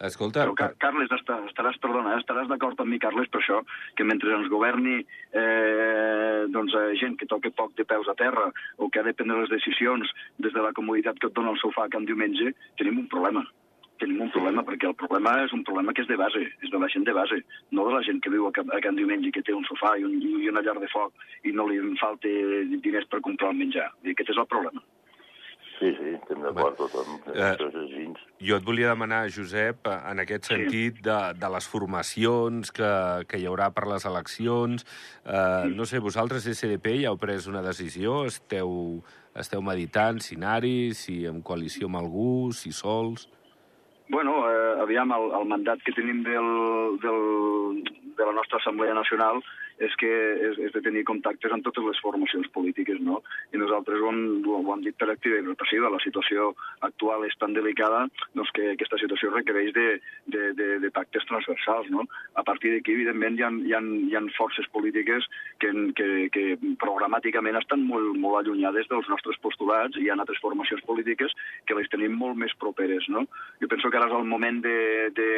Escolta... 0.06 0.44
Però, 0.44 0.54
Car 0.58 0.74
Carles, 0.82 1.10
estaràs, 1.16 1.80
perdona, 1.82 2.14
eh, 2.14 2.22
estaràs 2.22 2.50
d'acord 2.52 2.80
amb 2.84 2.94
mi, 2.94 3.00
Carles, 3.02 3.30
per 3.34 3.42
això, 3.42 3.62
que 3.98 4.06
mentre 4.06 4.36
ens 4.36 4.52
governi 4.52 5.00
eh, 5.00 6.46
doncs, 6.54 6.76
eh, 6.78 6.94
gent 7.02 7.18
que 7.18 7.30
toca 7.30 7.54
poc 7.58 7.74
de 7.80 7.88
peus 7.90 8.10
a 8.12 8.18
terra 8.20 8.50
o 8.78 8.92
que 8.94 9.02
ha 9.02 9.08
de 9.08 9.16
prendre 9.18 9.42
les 9.42 9.54
decisions 9.54 10.14
des 10.38 10.54
de 10.54 10.62
la 10.62 10.76
comoditat 10.78 11.18
que 11.20 11.32
et 11.32 11.36
dona 11.38 11.56
el 11.56 11.62
sofà 11.64 11.90
cada 11.90 12.06
diumenge, 12.06 12.54
tenim 12.78 13.02
un 13.02 13.10
problema 13.10 13.46
tenim 14.04 14.24
un 14.28 14.32
problema, 14.36 14.66
perquè 14.68 14.90
el 14.92 14.98
problema 15.00 15.38
és 15.46 15.54
un 15.56 15.64
problema 15.68 15.96
que 15.96 16.04
és 16.04 16.10
de 16.12 16.20
base, 16.20 16.44
és 16.62 16.72
de 16.74 16.82
la 16.82 16.90
gent 16.94 17.08
de 17.08 17.16
base, 17.16 17.40
no 17.72 17.88
de 17.88 17.96
la 17.96 18.04
gent 18.08 18.20
que 18.24 18.34
viu 18.34 18.48
a 18.48 18.54
Can, 18.56 18.72
a 18.76 18.82
Can 18.84 19.00
Diumenge, 19.00 19.32
que 19.36 19.46
té 19.46 19.56
un 19.56 19.66
sofà 19.70 19.96
i, 20.00 20.08
un, 20.08 20.20
i 20.22 20.50
una 20.52 20.64
llar 20.66 20.80
de 20.82 20.92
foc 20.92 21.48
i 21.48 21.56
no 21.56 21.70
li 21.70 21.80
falta 22.02 22.32
diners 22.84 23.08
per 23.12 23.24
comprar 23.24 23.54
el 23.54 23.64
menjar. 23.64 23.90
I 24.04 24.14
aquest 24.14 24.36
és 24.36 24.44
el 24.44 24.50
problema. 24.52 24.84
Sí, 25.84 25.90
sí, 25.98 26.12
estem 26.16 26.44
d'acord 26.46 26.78
tothom. 26.78 27.18
Eh, 27.34 28.06
jo 28.48 28.56
et 28.60 28.64
volia 28.64 28.92
demanar, 28.94 29.26
Josep, 29.34 29.90
en 29.92 30.22
aquest 30.24 30.48
sentit 30.52 31.00
sí. 31.00 31.04
de, 31.04 31.18
de 31.36 31.50
les 31.56 31.68
formacions 31.68 32.72
que, 32.72 32.92
que 33.28 33.42
hi 33.42 33.48
haurà 33.50 33.68
per 33.76 33.88
les 33.92 34.06
eleccions. 34.08 34.86
Eh, 35.26 35.36
sí. 35.66 35.74
No 35.76 35.88
sé, 35.90 36.00
vosaltres, 36.04 36.48
SDP, 36.54 37.00
ja 37.02 37.12
heu 37.12 37.20
pres 37.20 37.50
una 37.52 37.64
decisió? 37.66 38.22
Esteu, 38.30 39.02
esteu 39.36 39.66
meditant 39.66 40.22
si 40.24 40.38
anar-hi, 40.40 40.94
si 40.96 41.24
en 41.28 41.42
coalició 41.44 41.92
amb 41.92 42.00
algú, 42.04 42.54
si 42.56 42.72
sols? 42.72 43.28
Bueno, 44.10 44.52
eh, 44.52 44.82
aviam, 44.82 45.12
el, 45.16 45.30
el 45.40 45.46
mandat 45.48 45.82
que 45.84 45.94
tenim 45.96 46.24
del, 46.24 46.50
del, 47.04 47.84
de 48.18 48.26
la 48.26 48.34
nostra 48.36 48.60
Assemblea 48.60 48.94
Nacional 48.94 49.42
és 49.82 49.96
que 50.00 50.10
és, 50.50 50.60
és 50.68 50.74
de 50.76 50.82
tenir 50.86 51.04
contactes 51.08 51.52
amb 51.54 51.66
totes 51.66 51.86
les 51.88 52.02
formacions 52.04 52.48
polítiques, 52.54 53.00
no? 53.02 53.22
I 53.54 53.62
nosaltres 53.62 54.02
ho 54.02 54.12
hem, 54.12 54.44
ho 54.46 54.62
hem 54.74 54.84
dit 54.86 54.98
per 55.00 55.10
activa 55.12 55.40
i 55.40 55.46
per 55.48 55.58
passiva, 55.64 55.92
la 55.94 56.02
situació 56.04 56.52
actual 56.86 57.26
és 57.28 57.36
tan 57.42 57.56
delicada 57.56 58.06
doncs 58.38 58.52
que 58.56 58.72
aquesta 58.74 59.00
situació 59.02 59.32
requereix 59.34 59.74
de, 59.76 59.88
de, 60.34 60.52
de, 60.58 60.68
de 60.84 60.92
pactes 60.94 61.26
transversals, 61.30 61.90
no? 61.94 62.06
A 62.40 62.44
partir 62.46 62.74
d'aquí, 62.74 62.96
evidentment, 62.98 63.40
hi 63.40 63.46
ha, 63.46 63.52
hi, 63.64 63.74
ha, 63.78 63.82
hi 63.82 64.18
ha 64.18 64.24
forces 64.38 64.70
polítiques 64.74 65.26
que, 65.62 65.72
que, 65.98 66.10
que 66.34 66.46
programàticament 66.82 67.58
estan 67.60 67.86
molt, 67.88 68.18
molt 68.20 68.42
allunyades 68.42 68.90
dels 68.92 69.10
nostres 69.12 69.40
postulats 69.44 69.98
i 69.98 70.06
hi 70.06 70.12
ha 70.12 70.18
altres 70.20 70.42
formacions 70.44 70.84
polítiques 70.88 71.34
que 71.68 71.78
les 71.78 71.90
tenim 71.94 72.16
molt 72.18 72.38
més 72.40 72.54
properes, 72.62 73.08
no? 73.10 73.26
Jo 73.62 73.70
penso 73.72 73.90
que 73.90 74.00
ara 74.00 74.10
és 74.10 74.18
el 74.18 74.30
moment 74.30 74.62
de, 74.64 74.78
de, 75.18 75.30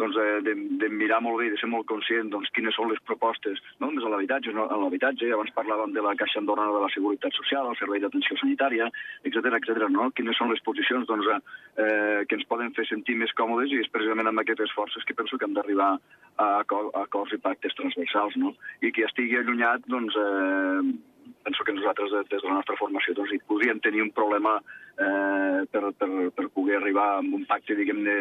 doncs, 0.00 0.16
de, 0.44 0.54
de, 0.80 0.88
mirar 1.00 1.20
molt 1.24 1.40
bé 1.40 1.48
i 1.48 1.54
de 1.54 1.58
ser 1.60 1.70
molt 1.70 1.88
conscient 1.90 2.30
doncs, 2.32 2.50
quines 2.56 2.76
són 2.76 2.90
les 2.92 3.00
propostes 3.08 3.49
no 3.80 3.88
només 3.88 4.06
a 4.06 4.12
l'habitatge, 4.12 4.52
no, 4.56 4.66
en 4.70 4.82
l'habitatge, 4.84 5.30
abans 5.34 5.52
parlàvem 5.56 5.94
de 5.96 6.04
la 6.04 6.14
Caixa 6.20 6.40
Andorrana 6.40 6.74
de 6.76 6.82
la 6.84 6.90
Seguretat 6.94 7.36
Social, 7.36 7.68
el 7.70 7.78
Servei 7.80 8.02
d'Atenció 8.02 8.38
Sanitària, 8.40 8.88
etc 9.28 9.52
etc. 9.58 9.86
no? 9.92 10.10
Quines 10.16 10.38
són 10.40 10.52
les 10.52 10.62
posicions 10.66 11.08
doncs, 11.10 11.28
eh, 11.30 12.24
que 12.28 12.38
ens 12.38 12.48
poden 12.50 12.74
fer 12.76 12.86
sentir 12.88 13.18
més 13.20 13.34
còmodes 13.38 13.72
i 13.72 13.82
és 13.82 13.92
precisament 13.92 14.30
amb 14.30 14.42
aquestes 14.44 14.72
forces 14.76 15.06
que 15.06 15.16
penso 15.18 15.38
que 15.38 15.48
hem 15.48 15.56
d'arribar 15.56 15.92
a, 15.96 16.48
acords 16.64 17.36
i 17.36 17.42
pactes 17.42 17.76
transversals, 17.78 18.36
no? 18.40 18.54
I 18.82 18.92
qui 18.94 19.06
estigui 19.06 19.38
allunyat, 19.40 19.86
doncs, 19.90 20.16
eh, 20.16 20.98
penso 21.44 21.64
que 21.64 21.72
nosaltres 21.72 22.12
des 22.28 22.42
de 22.42 22.48
la 22.48 22.58
nostra 22.58 22.76
formació 22.76 23.14
doncs, 23.14 23.32
podríem 23.48 23.80
tenir 23.80 24.02
un 24.02 24.12
problema 24.16 24.58
eh, 24.60 25.64
per, 25.72 25.92
per, 25.98 26.10
per 26.36 26.48
poder 26.54 26.76
arribar 26.80 27.06
a 27.16 27.22
un 27.24 27.46
pacte, 27.48 27.76
diguem-ne, 27.78 28.16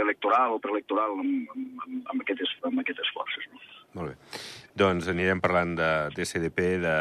electoral 0.00 0.56
o 0.56 0.62
preelectoral 0.62 1.18
amb, 1.20 1.52
amb, 1.54 2.00
amb, 2.14 2.24
aquestes, 2.24 2.56
amb 2.64 2.82
aquestes 2.82 3.12
forces. 3.16 3.46
No? 3.52 3.79
Molt 3.96 4.12
bé. 4.12 4.40
Doncs 4.80 5.08
anirem 5.10 5.40
parlant 5.42 5.74
de, 5.76 5.88
de 6.14 6.24
CDP, 6.24 6.60
de, 6.84 6.94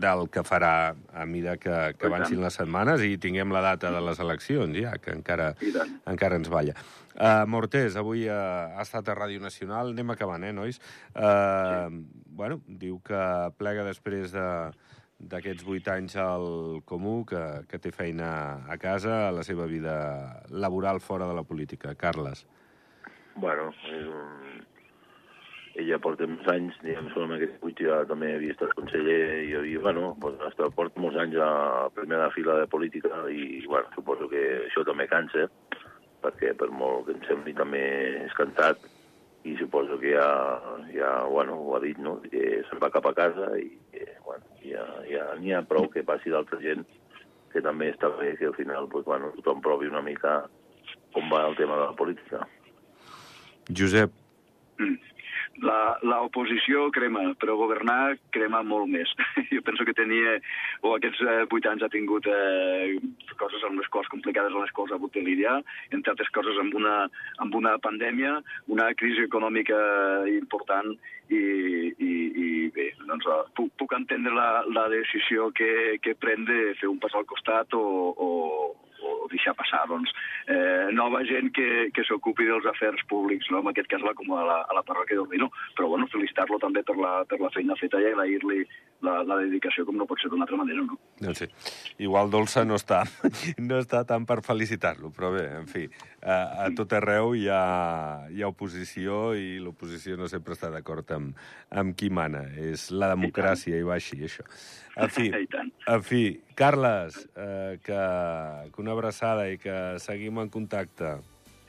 del 0.00 0.28
que 0.32 0.44
farà 0.46 0.94
a 1.12 1.24
mida 1.26 1.56
que, 1.60 1.74
que 1.98 2.08
avancin 2.08 2.40
les 2.44 2.56
setmanes 2.60 3.02
i 3.02 3.16
tinguem 3.20 3.52
la 3.52 3.62
data 3.64 3.90
de 3.92 4.00
les 4.06 4.22
eleccions, 4.22 4.78
ja, 4.78 4.94
que 5.02 5.12
encara, 5.16 5.50
encara 6.08 6.38
ens 6.38 6.50
balla. 6.52 6.76
Uh, 7.12 7.42
Mortés, 7.50 7.98
avui 8.00 8.24
uh, 8.30 8.72
ha 8.78 8.86
estat 8.86 9.10
a 9.10 9.18
Ràdio 9.18 9.42
Nacional. 9.42 9.92
Anem 9.92 10.14
acabant, 10.14 10.46
eh, 10.46 10.54
nois? 10.56 10.78
Uh, 11.12 11.90
sí. 11.90 12.22
Bueno, 12.38 12.62
diu 12.66 13.02
que 13.04 13.22
plega 13.58 13.84
després 13.88 14.32
de 14.32 14.48
d'aquests 15.22 15.62
vuit 15.62 15.86
anys 15.86 16.16
al 16.18 16.80
Comú, 16.82 17.20
que, 17.28 17.40
que 17.70 17.78
té 17.78 17.92
feina 17.94 18.30
a 18.66 18.74
casa, 18.80 19.28
a 19.28 19.34
la 19.34 19.44
seva 19.46 19.68
vida 19.70 19.94
laboral 20.50 20.98
fora 20.98 21.28
de 21.30 21.36
la 21.36 21.44
política. 21.46 21.94
Carles. 21.94 22.42
Bueno, 23.36 23.68
és 23.86 24.08
un 24.10 24.64
ella 25.74 25.98
porta 26.04 26.26
molts 26.28 26.48
anys, 26.52 26.76
diguem, 26.84 27.08
en 27.08 27.34
aquest 27.38 27.54
buit 27.62 27.78
ja 27.80 28.02
també 28.08 28.34
havia 28.36 28.52
estat 28.52 28.74
conseller 28.76 29.20
i 29.46 29.52
havia, 29.56 29.80
bueno, 29.80 30.12
pues, 30.20 30.36
hasta 30.44 30.68
porta 30.76 31.00
molts 31.00 31.16
anys 31.20 31.38
a 31.40 31.88
primera 31.96 32.28
fila 32.34 32.58
de 32.60 32.66
política 32.68 33.22
i, 33.32 33.64
bueno, 33.66 33.88
suposo 33.94 34.28
que 34.28 34.42
això 34.66 34.84
també 34.84 35.08
cansa, 35.08 35.46
perquè 36.22 36.52
per 36.58 36.68
molt 36.70 37.06
que 37.06 37.16
em 37.16 37.22
sembli 37.28 37.54
també 37.56 37.82
és 38.20 38.34
cantat 38.36 38.84
i 39.48 39.56
suposo 39.58 39.96
que 39.98 40.12
ja, 40.12 40.26
ja 40.92 41.12
bueno, 41.26 41.56
ho 41.56 41.76
ha 41.76 41.80
dit, 41.82 41.98
no?, 41.98 42.18
que 42.28 42.60
se'n 42.68 42.82
va 42.82 42.92
cap 42.92 43.08
a 43.08 43.14
casa 43.16 43.48
i 43.58 43.70
que, 43.94 44.04
bueno, 44.26 44.44
ja, 44.62 44.84
ja 45.08 45.30
n'hi 45.40 45.56
ha 45.56 45.64
prou 45.66 45.88
que 45.90 46.04
passi 46.06 46.30
d'altra 46.30 46.60
gent 46.60 46.84
que 47.52 47.64
també 47.64 47.90
està 47.92 48.12
bé 48.20 48.34
que 48.36 48.50
al 48.50 48.58
final, 48.60 48.90
pues, 48.92 49.08
bueno, 49.08 49.32
tothom 49.38 49.64
provi 49.64 49.88
una 49.88 50.04
mica 50.04 50.42
com 51.16 51.32
va 51.32 51.46
el 51.48 51.56
tema 51.56 51.80
de 51.80 51.88
la 51.88 51.96
política. 51.96 52.44
Josep. 53.72 54.12
Mm 54.76 55.11
l'oposició 55.60 56.88
crema, 56.90 57.34
però 57.38 57.56
governar 57.60 58.16
crema 58.32 58.62
molt 58.62 58.88
més. 58.90 59.10
jo 59.54 59.62
penso 59.62 59.84
que 59.84 59.94
tenia, 59.94 60.38
o 60.82 60.94
aquests 60.96 61.20
eh, 61.22 61.44
vuit 61.50 61.66
anys 61.68 61.84
ha 61.84 61.90
tingut 61.92 62.26
eh, 62.26 62.98
coses 63.40 63.62
amb 63.68 63.78
les 63.80 63.88
quals 63.92 64.08
complicades 64.12 64.52
amb 64.52 64.64
les 64.64 64.72
quals 64.72 64.92
ha 64.92 64.98
hagut 64.98 65.12
de 65.14 65.24
lidiar, 65.24 65.60
entre 65.90 66.14
altres 66.14 66.30
coses 66.34 66.58
amb 66.58 66.74
una, 66.74 67.08
amb 67.44 67.54
una 67.54 67.76
pandèmia, 67.78 68.38
una 68.72 68.92
crisi 68.94 69.26
econòmica 69.28 69.78
important 70.32 70.94
i, 71.32 71.42
i, 71.96 72.12
i 72.44 72.48
bé, 72.74 72.88
doncs, 73.06 73.26
eh, 73.28 73.42
puc, 73.56 73.72
puc 73.80 73.96
entendre 73.96 74.34
la, 74.36 74.64
la 74.72 74.88
decisió 74.92 75.50
que, 75.56 75.98
que 76.02 76.16
pren 76.18 76.46
de 76.48 76.72
fer 76.80 76.90
un 76.90 77.00
pas 77.02 77.14
al 77.18 77.28
costat 77.28 77.76
o, 77.78 77.84
o, 78.12 78.30
o 79.22 79.28
deixar 79.30 79.54
passar 79.58 79.84
doncs, 79.90 80.12
eh, 80.46 80.90
nova 80.92 81.22
gent 81.28 81.52
que, 81.56 81.68
que 81.94 82.04
s'ocupi 82.06 82.46
dels 82.48 82.66
afers 82.70 83.04
públics, 83.10 83.50
no? 83.54 83.62
en 83.62 83.72
aquest 83.72 83.90
cas 83.92 84.04
la, 84.04 84.14
com 84.18 84.32
a 84.36 84.44
la, 84.48 84.58
a 84.66 84.78
la 84.78 84.84
parròquia 84.86 85.18
d'Ordino. 85.20 85.50
Però 85.78 85.90
bueno, 85.92 86.08
felicitar-lo 86.12 86.58
també 86.62 86.84
per 86.86 86.98
la, 86.98 87.14
per 87.28 87.40
la 87.42 87.52
feina 87.54 87.78
feta 87.80 88.00
i 88.02 88.08
agrair-li 88.10 88.62
la, 89.02 89.20
la 89.26 89.38
dedicació 89.42 89.84
com 89.86 89.98
no 89.98 90.06
pot 90.08 90.20
ser 90.22 90.30
d'una 90.32 90.46
altra 90.46 90.58
manera, 90.60 90.84
no? 90.86 90.98
No 91.22 91.34
sé. 91.38 91.48
Igual 92.02 92.30
dolça 92.32 92.64
no 92.66 92.78
està, 92.78 93.02
no 93.68 93.80
està 93.82 94.02
tant 94.08 94.26
per 94.28 94.40
felicitar-lo, 94.46 95.12
però 95.14 95.32
bé, 95.34 95.46
en 95.58 95.68
fi, 95.70 95.86
a, 96.22 96.66
a 96.66 96.68
tot 96.76 96.94
arreu 96.98 97.34
hi 97.38 97.48
ha, 97.50 97.62
hi 98.30 98.42
ha 98.42 98.50
oposició 98.50 99.32
i 99.38 99.58
l'oposició 99.62 100.18
no 100.18 100.30
sempre 100.30 100.56
està 100.56 100.70
d'acord 100.74 101.10
amb, 101.14 101.38
amb 101.70 101.98
qui 101.98 102.10
mana. 102.10 102.46
És 102.58 102.90
la 102.94 103.12
democràcia 103.14 103.78
i 103.78 103.86
va 103.86 103.98
així, 103.98 104.22
això. 104.26 104.46
En 104.96 105.10
fi, 105.10 105.30
en 105.94 106.02
fi 106.04 106.22
Carles, 106.54 107.28
eh, 107.36 107.78
que, 107.84 108.00
que 108.72 108.82
una 108.82 108.92
abraçada 108.92 109.48
i 109.50 109.58
que 109.60 109.76
seguim 110.02 110.42
en 110.42 110.50
contacte. 110.52 111.16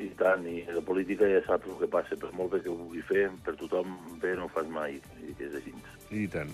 I 0.04 0.10
tant, 0.20 0.44
i 0.50 0.64
la 0.74 0.82
política 0.84 1.30
ja 1.30 1.40
saps 1.46 1.70
el 1.70 1.78
que 1.80 1.88
passa, 1.88 2.18
per 2.20 2.34
molt 2.36 2.52
bé 2.56 2.64
que 2.64 2.72
ho 2.72 2.76
vulgui 2.76 3.04
fer, 3.08 3.28
per 3.46 3.54
tothom 3.60 3.94
bé 4.20 4.34
no 4.36 4.50
ho 4.50 4.52
fas 4.52 4.68
mai, 4.68 4.98
i 5.24 5.36
és 5.38 5.54
així. 5.60 5.72
I 6.14 6.26
tant. 6.34 6.52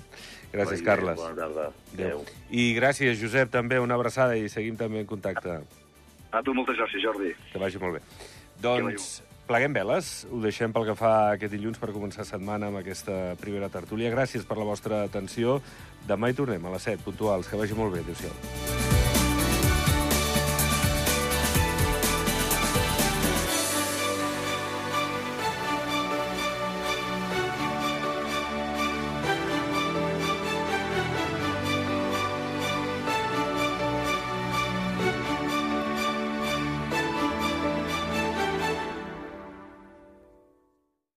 Gràcies, 0.51 0.83
Vai, 0.83 0.85
Carles. 0.85 1.17
Bona 1.19 1.37
tarda. 1.39 1.69
Adéu. 1.95 2.21
I 2.51 2.69
gràcies, 2.77 3.17
Josep, 3.21 3.49
també, 3.53 3.79
una 3.81 3.97
abraçada 3.97 4.37
i 4.37 4.51
seguim 4.51 4.77
també 4.77 5.01
en 5.01 5.09
contacte. 5.09 5.61
A 6.29 6.43
tu 6.45 6.53
moltes 6.53 6.77
gràcies, 6.77 7.01
Jordi. 7.01 7.33
Que 7.49 7.61
vagi 7.61 7.81
molt 7.81 7.97
bé. 7.97 8.03
Doncs 8.61 9.09
pleguem 9.49 9.73
veles, 9.73 10.27
ho 10.29 10.39
deixem 10.43 10.73
pel 10.73 10.85
que 10.91 10.95
fa 10.97 11.13
aquest 11.33 11.55
dilluns 11.55 11.81
per 11.81 11.89
començar 11.95 12.27
setmana 12.27 12.69
amb 12.69 12.81
aquesta 12.83 13.33
primera 13.41 13.71
tertúlia. 13.73 14.13
Gràcies 14.13 14.45
per 14.45 14.59
la 14.61 14.67
vostra 14.69 15.03
atenció. 15.09 15.57
Demà 16.09 16.29
hi 16.29 16.37
tornem 16.37 16.69
a 16.69 16.75
les 16.75 16.85
7, 16.91 17.01
puntuals. 17.07 17.49
Que 17.49 17.57
vagi 17.57 17.77
molt 17.77 17.97
bé. 17.97 18.05
Adéu-siau. 18.05 18.78